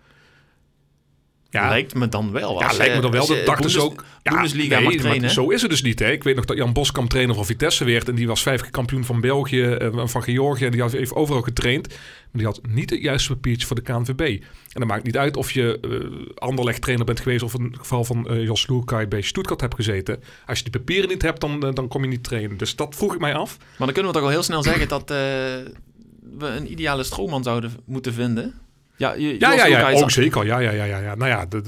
Ja, 1.51 1.69
Lijkt 1.69 1.95
me 1.95 2.09
dan 2.09 2.33
wel. 2.33 2.61
ja, 2.61 2.67
Als 2.67 2.77
lijkt 2.77 2.95
me 2.95 3.01
dan 3.01 3.11
wel. 3.11 3.27
Dat 3.27 3.37
ze 3.37 3.43
Bundes- 3.45 3.79
ook. 3.79 4.05
Ja, 4.23 4.33
Bundesliga 4.33 4.75
nee, 4.75 4.85
mag 4.85 4.93
maar 4.93 5.03
trainen. 5.03 5.31
Zo 5.31 5.49
is 5.51 5.61
het 5.63 5.71
dus 5.71 5.83
niet. 5.83 5.99
Hè? 5.99 6.11
Ik 6.11 6.23
weet 6.23 6.37
nog 6.37 6.45
dat 6.45 6.57
Jan 6.57 6.73
Boskamp 6.73 7.09
trainer 7.11 7.35
van 7.35 7.47
Vitesse 7.47 7.85
werd. 7.85 8.09
En 8.09 8.15
die 8.15 8.27
was 8.27 8.43
vijf 8.43 8.61
keer 8.61 8.71
kampioen 8.71 9.05
van 9.05 9.21
België 9.21 9.63
en 9.63 10.09
van 10.09 10.23
Georgië. 10.23 10.65
En 10.65 10.71
die 10.71 10.81
had, 10.81 10.93
heeft 10.93 11.15
overal 11.15 11.43
getraind. 11.43 11.89
Maar 11.89 11.97
die 12.33 12.45
had 12.45 12.61
niet 12.69 12.91
het 12.91 13.01
juiste 13.01 13.33
papiertje 13.35 13.67
voor 13.67 13.77
de 13.77 13.83
KNVB. 13.83 14.21
En 14.21 14.81
dat 14.81 14.87
maakt 14.87 15.05
niet 15.05 15.17
uit 15.17 15.37
of 15.37 15.51
je 15.51 15.79
uh, 15.83 16.27
Anderlecht 16.35 16.81
trainer 16.83 17.07
bent 17.07 17.21
geweest... 17.21 17.43
of 17.43 17.55
in 17.55 17.65
het 17.65 17.77
geval 17.79 18.05
van 18.05 18.27
uh, 18.33 18.45
Jos 18.45 18.67
Loerkai 18.67 19.07
bij 19.07 19.21
Stuttgart 19.21 19.61
hebt 19.61 19.75
gezeten. 19.75 20.23
Als 20.47 20.59
je 20.59 20.65
die 20.65 20.73
papieren 20.73 21.09
niet 21.09 21.23
hebt, 21.23 21.41
dan, 21.41 21.67
uh, 21.67 21.73
dan 21.75 21.89
kom 21.89 22.03
je 22.03 22.09
niet 22.09 22.25
trainen. 22.25 22.57
Dus 22.57 22.77
dat 22.77 22.95
vroeg 22.97 23.15
ik 23.15 23.21
mij 23.21 23.35
af. 23.35 23.57
Maar 23.59 23.87
dan 23.87 23.93
kunnen 23.93 24.07
we 24.13 24.19
toch 24.19 24.27
al 24.27 24.33
heel 24.33 24.43
snel 24.43 24.63
zeggen 24.63 24.89
dat 24.89 25.09
we 25.09 26.47
een 26.47 26.71
ideale 26.71 27.03
stroomman 27.03 27.43
zouden 27.43 27.73
moeten 27.85 28.15
vinden. 28.15 28.55
Ja, 28.99 29.15
je, 29.15 29.37
ja, 29.39 29.53
ja, 29.53 29.67
ja, 29.67 29.91
ook 29.91 30.11
zeker. 30.11 30.47
Ja, 30.47 30.59
ja, 30.59 30.71
ja, 30.71 30.85
ja, 30.85 30.99
ja. 30.99 31.15
Nou 31.15 31.31
ja, 31.31 31.47
daar 31.47 31.63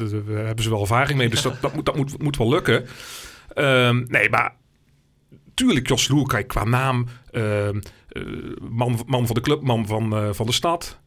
hebben 0.47 0.65
ze 0.65 0.71
wel 0.71 0.81
ervaring 0.81 1.19
mee. 1.19 1.29
Dus 1.29 1.43
dat, 1.43 1.61
dat, 1.61 1.75
moet, 1.75 1.87
dat 1.87 1.97
moet, 1.97 2.23
moet 2.23 2.37
wel 2.37 2.49
lukken. 2.49 2.87
Um, 3.55 4.05
nee, 4.09 4.31
maar 4.31 4.55
tuurlijk 5.55 5.89
Jos 5.89 6.09
Loer, 6.09 6.27
kijk, 6.27 6.49
qua 6.49 6.65
naam, 6.65 7.07
uh, 7.33 7.67
uh, 7.67 7.73
man, 8.71 9.03
man 9.07 9.27
van 9.27 9.35
de 9.35 9.41
club, 9.41 9.63
man 9.63 9.87
van, 9.87 10.15
uh, 10.15 10.29
van 10.33 10.47
de 10.47 10.53
stad. 10.53 11.01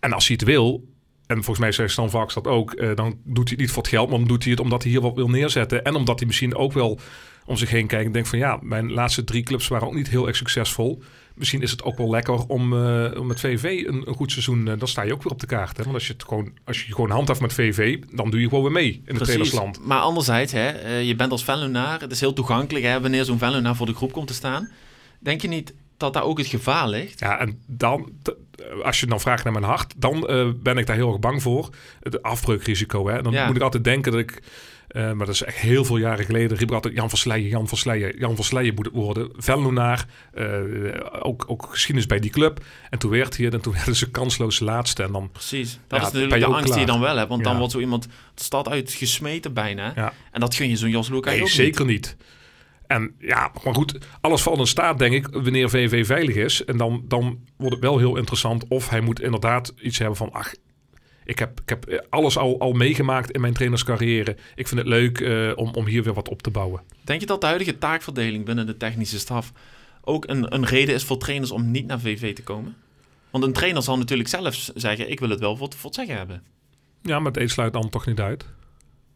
En 0.00 0.12
als 0.12 0.26
hij 0.26 0.36
het 0.40 0.48
wil, 0.48 0.88
en 1.26 1.36
volgens 1.36 1.58
mij 1.58 1.72
zegt 1.72 1.90
Stan 1.90 2.10
Vax 2.10 2.34
dat 2.34 2.46
ook, 2.46 2.80
uh, 2.80 2.94
dan 2.94 3.18
doet 3.24 3.48
hij 3.48 3.52
het 3.52 3.58
niet 3.58 3.70
voor 3.70 3.82
het 3.82 3.92
geld, 3.92 4.08
maar 4.08 4.18
dan 4.18 4.28
doet 4.28 4.42
hij 4.42 4.52
het 4.52 4.60
omdat 4.60 4.82
hij 4.82 4.90
hier 4.90 5.00
wat 5.00 5.14
wil 5.14 5.28
neerzetten. 5.28 5.84
En 5.84 5.94
omdat 5.94 6.18
hij 6.18 6.26
misschien 6.26 6.54
ook 6.54 6.72
wel 6.72 6.98
om 7.46 7.56
zich 7.56 7.70
heen 7.70 7.86
kijkt 7.86 8.06
en 8.06 8.12
denkt 8.12 8.28
van 8.28 8.38
ja, 8.38 8.58
mijn 8.62 8.92
laatste 8.92 9.24
drie 9.24 9.42
clubs 9.42 9.68
waren 9.68 9.86
ook 9.86 9.94
niet 9.94 10.08
heel 10.08 10.26
erg 10.26 10.36
succesvol. 10.36 11.02
Misschien 11.34 11.62
is 11.62 11.70
het 11.70 11.82
ook 11.82 11.96
wel 11.96 12.10
lekker 12.10 12.46
om, 12.46 12.72
uh, 12.72 13.18
om 13.18 13.26
met 13.26 13.40
VV 13.40 13.84
een, 13.86 14.08
een, 14.08 14.14
goed 14.14 14.30
seizoen, 14.30 14.66
uh, 14.66 14.78
dan 14.78 14.88
sta 14.88 15.02
je 15.02 15.12
ook 15.12 15.22
weer 15.22 15.32
op 15.32 15.40
de 15.40 15.46
kaart. 15.46 15.76
Hè? 15.76 15.82
Want 15.82 15.94
als 15.94 16.06
je, 16.06 16.12
het 16.12 16.24
gewoon, 16.24 16.52
als 16.64 16.84
je 16.84 16.94
gewoon 16.94 17.10
handhaft 17.10 17.40
met 17.40 17.52
VV, 17.52 17.98
dan 18.10 18.30
doe 18.30 18.40
je 18.40 18.48
gewoon 18.48 18.62
weer 18.62 18.72
mee 18.72 19.02
in 19.04 19.14
het 19.14 19.24
trainersland. 19.24 19.84
Maar 19.84 20.00
anderzijds, 20.00 20.52
hè, 20.52 20.84
uh, 20.84 21.06
je 21.06 21.16
bent 21.16 21.32
als 21.32 21.44
Venlonaar, 21.44 22.00
het 22.00 22.12
is 22.12 22.20
heel 22.20 22.32
toegankelijk 22.32 22.84
hè, 22.84 23.00
wanneer 23.00 23.24
zo'n 23.24 23.38
Venlonaar 23.38 23.76
voor 23.76 23.86
de 23.86 23.94
groep 23.94 24.12
komt 24.12 24.26
te 24.26 24.34
staan. 24.34 24.70
Denk 25.18 25.40
je 25.42 25.48
niet 25.48 25.74
dat 25.96 26.12
daar 26.12 26.22
ook 26.22 26.38
het 26.38 26.46
gevaar 26.46 26.88
ligt? 26.88 27.20
Ja, 27.20 27.38
en 27.38 27.62
dan, 27.66 28.12
als 28.82 29.00
je 29.00 29.06
dan 29.06 29.20
vraagt 29.20 29.44
naar 29.44 29.52
mijn 29.52 29.64
hart, 29.64 29.94
dan 29.96 30.20
ben 30.62 30.78
ik 30.78 30.86
daar 30.86 30.96
heel 30.96 31.08
erg 31.08 31.18
bang 31.18 31.42
voor. 31.42 31.68
Het 32.00 32.22
afbreukrisico. 32.22 33.08
Hè? 33.08 33.22
Dan 33.22 33.32
ja. 33.32 33.46
moet 33.46 33.56
ik 33.56 33.62
altijd 33.62 33.84
denken 33.84 34.12
dat 34.12 34.20
ik. 34.20 34.42
Uh, 34.92 35.12
maar 35.12 35.26
dat 35.26 35.34
is 35.34 35.42
echt 35.42 35.56
heel 35.56 35.84
veel 35.84 35.96
jaren 35.96 36.24
geleden. 36.24 36.56
riep 36.56 36.72
altijd 36.72 36.94
Jan 36.94 37.08
van 37.08 37.18
Sleijen, 37.18 37.48
Jan 37.48 37.68
van 37.68 37.78
Sleijen, 37.78 38.18
Jan 38.18 38.36
van 38.36 38.44
Sleijen 38.44 38.74
moet 38.74 38.84
het 38.84 38.94
worden. 38.94 39.30
Venlonaar, 39.36 40.06
uh, 40.34 40.46
ook, 41.20 41.44
ook 41.46 41.66
geschiedenis 41.70 42.06
bij 42.06 42.18
die 42.18 42.30
club. 42.30 42.64
En 42.90 42.98
toen 42.98 43.10
werd 43.10 43.36
hij 43.36 43.50
en 43.50 43.60
toen 43.60 43.72
werden 43.78 43.96
ze 43.96 44.10
kansloos 44.10 44.60
laatste. 44.60 45.02
En 45.02 45.12
dan, 45.12 45.30
Precies, 45.32 45.78
dat 45.86 46.00
ja, 46.00 46.06
is 46.06 46.12
natuurlijk 46.12 46.40
de 46.40 46.46
angst 46.46 46.64
klaar. 46.64 46.76
die 46.76 46.86
je 46.86 46.92
dan 46.92 47.00
wel 47.00 47.16
hebt. 47.16 47.28
Want 47.28 47.42
ja. 47.42 47.48
dan 47.48 47.58
wordt 47.58 47.72
zo 47.72 47.80
iemand 47.80 48.08
de 48.34 48.42
stad 48.42 48.68
uitgesmeten 48.68 49.52
bijna. 49.52 49.92
Ja. 49.94 50.12
En 50.30 50.40
dat 50.40 50.54
gun 50.54 50.68
je 50.68 50.76
zo'n 50.76 50.90
Jos 50.90 51.08
Luca 51.08 51.30
nee, 51.30 51.42
ook 51.42 51.48
zeker 51.48 51.84
niet. 51.84 52.16
niet. 52.16 52.16
En 52.86 53.14
ja, 53.18 53.50
maar 53.64 53.74
goed, 53.74 53.98
alles 54.20 54.42
valt 54.42 54.58
in 54.58 54.66
staat, 54.66 54.98
denk 54.98 55.14
ik, 55.14 55.28
wanneer 55.30 55.70
VV 55.70 56.06
veilig 56.06 56.34
is. 56.36 56.64
En 56.64 56.76
dan, 56.76 57.04
dan 57.08 57.38
wordt 57.56 57.74
het 57.74 57.84
wel 57.84 57.98
heel 57.98 58.16
interessant. 58.16 58.68
Of 58.68 58.88
hij 58.88 59.00
moet 59.00 59.20
inderdaad 59.20 59.74
iets 59.80 59.98
hebben 59.98 60.16
van, 60.16 60.32
ach, 60.32 60.52
ik 61.24 61.38
heb, 61.38 61.60
ik 61.60 61.68
heb 61.68 62.04
alles 62.10 62.38
al, 62.38 62.60
al 62.60 62.72
meegemaakt 62.72 63.30
in 63.30 63.40
mijn 63.40 63.52
trainerscarrière. 63.52 64.36
Ik 64.54 64.68
vind 64.68 64.80
het 64.80 64.88
leuk 64.88 65.20
eh, 65.20 65.52
om, 65.54 65.74
om 65.74 65.86
hier 65.86 66.02
weer 66.02 66.14
wat 66.14 66.28
op 66.28 66.42
te 66.42 66.50
bouwen. 66.50 66.82
Denk 67.04 67.20
je 67.20 67.26
dat 67.26 67.40
de 67.40 67.46
huidige 67.46 67.78
taakverdeling 67.78 68.44
binnen 68.44 68.66
de 68.66 68.76
technische 68.76 69.18
staf 69.18 69.52
ook 70.04 70.28
een, 70.28 70.54
een 70.54 70.64
reden 70.66 70.94
is 70.94 71.04
voor 71.04 71.18
trainers 71.18 71.50
om 71.50 71.70
niet 71.70 71.86
naar 71.86 72.00
VV 72.00 72.34
te 72.34 72.42
komen? 72.42 72.76
Want 73.30 73.44
een 73.44 73.52
trainer 73.52 73.82
zal 73.82 73.98
natuurlijk 73.98 74.28
zelf 74.28 74.70
zeggen, 74.74 75.10
ik 75.10 75.20
wil 75.20 75.28
het 75.30 75.40
wel 75.40 75.56
voor, 75.56 75.66
het- 75.66 75.74
voor 75.76 75.84
het 75.90 75.94
zeggen 75.94 76.16
hebben. 76.16 76.42
Ja, 77.02 77.18
maar 77.18 77.32
het 77.32 77.40
een 77.42 77.48
sluit 77.50 77.68
het 77.68 77.76
ander 77.76 77.90
toch 77.92 78.06
niet 78.06 78.20
uit. 78.20 78.44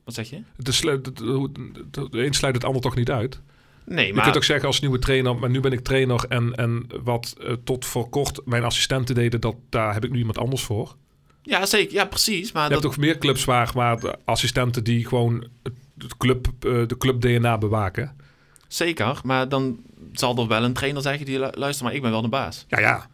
Wat 0.04 0.14
zeg 0.14 0.30
je? 0.30 0.42
Het 0.56 0.68
is, 0.68 0.82
het, 0.82 1.06
het, 1.06 1.18
het 1.90 2.14
een 2.14 2.34
sluit 2.34 2.54
het 2.54 2.64
ander 2.64 2.82
toch 2.82 2.96
niet 2.96 3.10
uit. 3.10 3.40
Nee, 3.86 4.06
Je 4.06 4.12
maar... 4.14 4.22
kunt 4.24 4.36
ook 4.36 4.44
zeggen 4.44 4.66
als 4.66 4.80
nieuwe 4.80 4.98
trainer, 4.98 5.36
maar 5.36 5.50
nu 5.50 5.60
ben 5.60 5.72
ik 5.72 5.80
trainer 5.80 6.24
en, 6.28 6.54
en 6.54 6.86
wat 7.02 7.36
eh, 7.40 7.52
tot 7.64 7.84
voor 7.84 8.08
kort 8.08 8.40
mijn 8.44 8.64
assistenten 8.64 9.14
deden, 9.14 9.40
dat, 9.40 9.54
daar 9.68 9.92
heb 9.94 10.04
ik 10.04 10.10
nu 10.10 10.18
iemand 10.18 10.38
anders 10.38 10.62
voor. 10.62 10.96
Ja, 11.46 11.66
zeker. 11.66 11.94
Ja, 11.94 12.04
precies. 12.04 12.52
Maar 12.52 12.62
Je 12.62 12.68
dat, 12.70 12.82
hebt 12.82 12.94
toch 12.94 13.04
meer 13.04 13.18
clubs 13.18 13.44
waar, 13.44 14.16
assistenten 14.24 14.84
die 14.84 15.06
gewoon 15.06 15.46
het, 15.98 16.16
club, 16.16 16.46
eh, 16.46 16.86
de 16.86 16.96
club 16.98 17.20
DNA 17.20 17.58
bewaken. 17.58 18.16
Zeker. 18.68 19.20
Maar 19.24 19.48
dan 19.48 19.78
zal 20.12 20.38
er 20.38 20.48
wel 20.48 20.64
een 20.64 20.72
trainer 20.72 21.02
zeggen 21.02 21.26
die 21.26 21.38
lu- 21.38 21.50
luister, 21.54 21.84
maar 21.84 21.94
ik 21.94 22.02
ben 22.02 22.10
wel 22.10 22.22
de 22.22 22.28
baas. 22.28 22.64
Ja, 22.68 22.80
ja. 22.80 23.08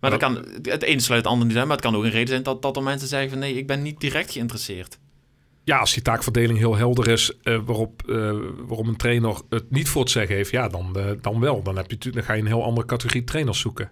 Maar 0.00 0.10
dat 0.10 0.20
kan, 0.20 0.44
het 0.62 0.82
ene 0.82 1.00
sluit 1.00 1.22
het 1.22 1.32
andere 1.32 1.48
niet 1.48 1.56
uit, 1.58 1.66
maar 1.66 1.76
het 1.76 1.84
kan 1.84 1.96
ook 1.96 2.04
een 2.04 2.10
reden 2.10 2.28
zijn 2.28 2.42
dat, 2.42 2.62
dat 2.62 2.76
er 2.76 2.82
mensen 2.82 3.08
zeggen 3.08 3.30
van 3.30 3.38
nee, 3.38 3.54
ik 3.56 3.66
ben 3.66 3.82
niet 3.82 4.00
direct 4.00 4.32
geïnteresseerd. 4.32 4.98
Ja, 5.64 5.78
als 5.78 5.92
die 5.92 6.02
taakverdeling 6.02 6.58
heel 6.58 6.76
helder 6.76 7.08
is, 7.08 7.32
eh, 7.42 7.58
waarop, 7.64 8.02
eh, 8.08 8.14
waarom 8.66 8.88
een 8.88 8.96
trainer 8.96 9.40
het 9.48 9.70
niet 9.70 9.88
voor 9.88 10.00
het 10.02 10.10
zeggen 10.10 10.36
heeft, 10.36 10.50
ja, 10.50 10.68
dan, 10.68 10.96
dan 11.20 11.40
wel. 11.40 11.62
Dan, 11.62 11.76
heb 11.76 11.90
je, 11.90 12.10
dan 12.10 12.22
ga 12.22 12.32
je 12.32 12.40
een 12.40 12.46
heel 12.46 12.64
andere 12.64 12.86
categorie 12.86 13.24
trainers 13.24 13.60
zoeken. 13.60 13.90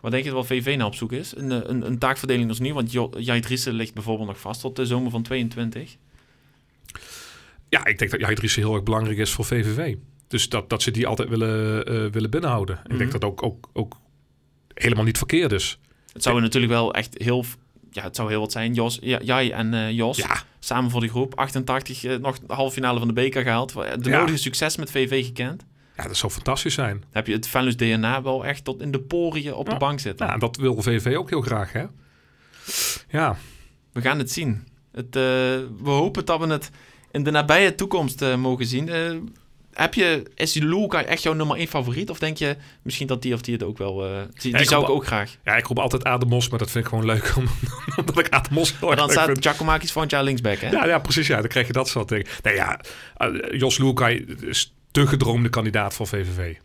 Wat 0.00 0.10
denk 0.10 0.24
je 0.24 0.30
wat 0.30 0.46
VV 0.46 0.74
nou 0.76 0.88
op 0.88 0.94
zoek 0.94 1.12
is? 1.12 1.36
Een, 1.36 1.52
eh, 1.52 1.58
een, 1.62 1.86
een 1.86 1.98
taakverdeling 1.98 2.48
als 2.48 2.58
nu, 2.58 2.74
want 2.74 2.92
Jo- 2.92 3.10
Jai 3.18 3.40
Driessen 3.40 3.72
ligt 3.72 3.94
bijvoorbeeld 3.94 4.28
nog 4.28 4.40
vast 4.40 4.60
tot 4.60 4.76
de 4.76 4.86
zomer 4.86 5.10
van 5.10 5.22
22. 5.22 5.96
Ja, 7.68 7.84
ik 7.86 7.98
denk 7.98 8.10
dat 8.10 8.20
Jai 8.20 8.34
Driessen 8.34 8.62
heel 8.62 8.74
erg 8.74 8.82
belangrijk 8.82 9.18
is 9.18 9.30
voor 9.32 9.44
VVV. 9.44 9.96
Dus 10.28 10.48
dat, 10.48 10.70
dat 10.70 10.82
ze 10.82 10.90
die 10.90 11.06
altijd 11.06 11.28
willen, 11.28 11.84
eh, 11.86 12.06
willen 12.12 12.30
binnenhouden. 12.30 12.78
Ik 12.84 12.88
Mhm. 12.88 12.98
denk 12.98 13.12
dat 13.12 13.24
ook, 13.24 13.42
ook, 13.42 13.68
ook 13.72 13.96
helemaal 14.74 15.04
niet 15.04 15.18
verkeerd 15.18 15.52
is. 15.52 15.78
Het 16.12 16.22
zou 16.22 16.40
natuurlijk 16.40 16.72
wel 16.72 16.94
echt 16.94 17.14
heel, 17.18 17.44
ja, 17.90 18.02
het 18.02 18.16
zou 18.16 18.28
heel 18.28 18.40
wat 18.40 18.52
zijn. 18.52 18.74
Jos, 18.74 18.98
ja, 19.02 19.18
Jai 19.22 19.50
en 19.50 19.74
eh, 19.74 19.90
Jos, 19.90 20.16
Ja, 20.16 20.42
samen 20.58 20.90
voor 20.90 21.00
de 21.00 21.08
groep. 21.08 21.34
88, 21.38 22.04
eh, 22.04 22.16
nog 22.16 22.38
de 22.38 22.54
halve 22.54 22.72
finale 22.74 22.98
van 22.98 23.08
de 23.08 23.14
beker 23.14 23.42
gehaald. 23.42 23.72
De 23.72 24.10
Ja. 24.10 24.18
nodige 24.18 24.38
succes 24.38 24.76
met 24.76 24.90
VV 24.90 25.24
gekend. 25.26 25.64
Ja, 26.00 26.06
dat 26.06 26.16
zou 26.16 26.32
fantastisch 26.32 26.74
zijn. 26.74 26.98
Dan 27.00 27.08
heb 27.12 27.26
je 27.26 27.32
het 27.32 27.46
Venus 27.48 27.76
DNA 27.76 28.22
wel 28.22 28.44
echt 28.46 28.64
tot 28.64 28.80
in 28.82 28.90
de 28.90 29.00
poriën 29.00 29.54
op 29.54 29.64
de 29.64 29.70
Ja. 29.70 29.76
bank 29.76 30.00
zitten. 30.00 30.26
Nou, 30.26 30.38
dat 30.38 30.56
wil 30.56 30.82
VV 30.82 31.14
ook 31.16 31.30
heel 31.30 31.40
graag, 31.40 31.72
hè? 31.72 31.84
Ja, 33.08 33.36
We 33.92 34.00
gaan 34.00 34.18
het 34.18 34.30
zien. 34.32 34.68
Het, 34.92 35.16
eh, 35.16 35.22
we 35.82 35.90
hopen 35.90 36.24
dat 36.24 36.40
we 36.40 36.46
het 36.46 36.70
in 37.10 37.22
de 37.24 37.30
nabije 37.30 37.74
toekomst 37.74 38.22
eh, 38.22 38.34
mogen 38.36 38.66
zien. 38.66 38.88
Eh, 38.88 39.10
heb 39.72 39.94
je, 39.94 40.22
is 40.34 40.52
die 40.52 40.64
Luca 40.64 41.04
echt 41.04 41.22
jouw 41.22 41.32
nummer 41.32 41.56
1 41.56 41.66
favoriet? 41.68 42.10
Of 42.10 42.18
denk 42.18 42.36
je 42.36 42.56
misschien 42.82 43.06
dat 43.06 43.22
die 43.22 43.34
of 43.34 43.40
die 43.40 43.54
het 43.54 43.62
ook 43.62 43.78
wel... 43.78 44.04
eh, 44.06 44.10
die 44.32 44.52
die 44.52 44.60
ik 44.60 44.68
zou 44.68 44.82
ik 44.82 44.88
ook 44.90 45.06
graag. 45.06 45.36
ja 45.44 45.56
ik 45.56 45.66
roep 45.66 45.78
altijd 45.78 46.04
Ademos, 46.04 46.48
maar 46.48 46.58
dat 46.58 46.70
vind 46.70 46.84
ik 46.84 46.90
gewoon 46.90 47.06
leuk. 47.06 47.32
om- 47.36 47.48
Omdat 47.98 48.18
ik 48.18 48.28
Ademos 48.28 48.70
heel 48.70 48.78
Maar 48.80 48.90
erg 48.90 48.98
dan 49.00 49.10
staat 49.10 49.24
vind. 49.26 49.42
Giacomakis 49.46 49.92
volgend 49.92 50.12
jaar 50.12 50.24
linksback, 50.24 50.58
hè? 50.58 50.70
Ja, 50.70 50.86
ja, 50.86 50.98
precies. 50.98 51.26
Ja, 51.26 51.38
dan 51.40 51.48
krijg 51.48 51.66
je 51.66 51.72
dat 51.72 51.88
soort 51.88 52.08
dingen. 52.08 52.26
Nee, 52.42 52.54
ja, 52.54 52.80
Jos 53.50 53.78
is 54.40 54.74
de 54.90 55.06
gedroomde 55.06 55.48
kandidaat 55.48 55.94
voor 55.94 56.06
VVV. 56.06 56.56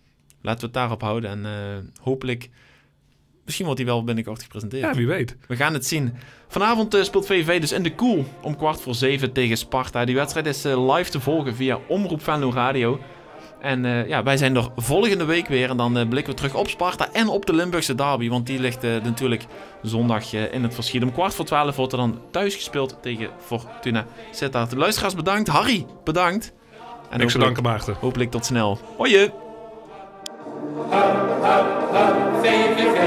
Laten 0.41 0.59
we 0.59 0.65
het 0.65 0.73
daarop 0.73 1.01
houden. 1.01 1.29
En 1.29 1.45
eh, 1.45 2.03
hopelijk... 2.03 2.49
Misschien 3.43 3.65
wordt 3.65 3.81
hij 3.81 3.89
wel 3.89 4.03
binnenkort 4.03 4.43
gepresenteerd. 4.43 4.83
Ja, 4.83 4.93
wie 4.93 5.07
weet. 5.07 5.37
We 5.47 5.55
gaan 5.55 5.73
het 5.73 5.85
zien. 5.85 6.13
Vanavond 6.47 6.93
eh, 6.93 7.03
speelt 7.03 7.25
VV 7.25 7.59
dus 7.59 7.71
in 7.71 7.83
de 7.83 7.95
Koel 7.95 8.25
om 8.41 8.55
kwart 8.55 8.81
voor 8.81 8.95
zeven 8.95 9.31
tegen 9.31 9.57
Sparta. 9.57 10.05
Die 10.05 10.15
wedstrijd 10.15 10.45
is 10.45 10.65
eh, 10.65 10.93
live 10.95 11.11
te 11.11 11.19
volgen 11.19 11.55
via 11.55 11.79
Omroep 11.87 12.23
Venlo 12.23 12.51
Radio. 12.51 12.99
En 13.61 14.07
ja, 14.07 14.23
wij 14.23 14.37
zijn 14.37 14.55
er 14.55 14.69
volgende 14.75 15.25
week 15.25 15.47
weer. 15.47 15.69
En 15.69 15.77
dan 15.77 16.07
blikken 16.09 16.33
we 16.33 16.39
terug 16.39 16.55
op 16.55 16.67
Sparta 16.67 17.11
en 17.11 17.27
op 17.27 17.45
de 17.45 17.53
Limburgse 17.53 17.95
derby. 17.95 18.29
Want 18.29 18.45
die 18.45 18.59
ligt 18.59 18.81
natuurlijk 18.81 19.45
zondag 19.81 20.33
in 20.33 20.63
het 20.63 20.73
verschiet. 20.73 21.03
Om 21.03 21.11
kwart 21.11 21.33
voor 21.33 21.45
twaalf 21.45 21.75
wordt 21.75 21.91
er 21.91 21.97
dan 21.97 22.21
thuis 22.31 22.55
gespeeld 22.55 22.97
tegen 23.01 23.29
Fortuna 23.39 24.05
Sittard. 24.31 24.69
De 24.69 24.77
luisteraars 24.77 25.15
bedankt. 25.15 25.47
Harry, 25.47 25.85
bedankt. 26.03 26.53
En 27.15 27.21
Niks 27.21 27.33
te 27.33 27.39
danken, 27.39 27.63
Maarten. 27.63 27.95
hopelijk 27.99 28.31
tot 28.31 28.45
snel. 28.45 28.79
Hoi! 28.97 29.31
VVV. 32.41 32.97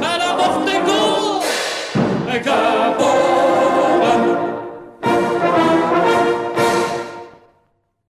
En 0.00 0.18
dan 0.18 0.64
de 0.64 0.82
goal! 0.86 1.42
Een 2.34 2.44
goal! 2.44 3.23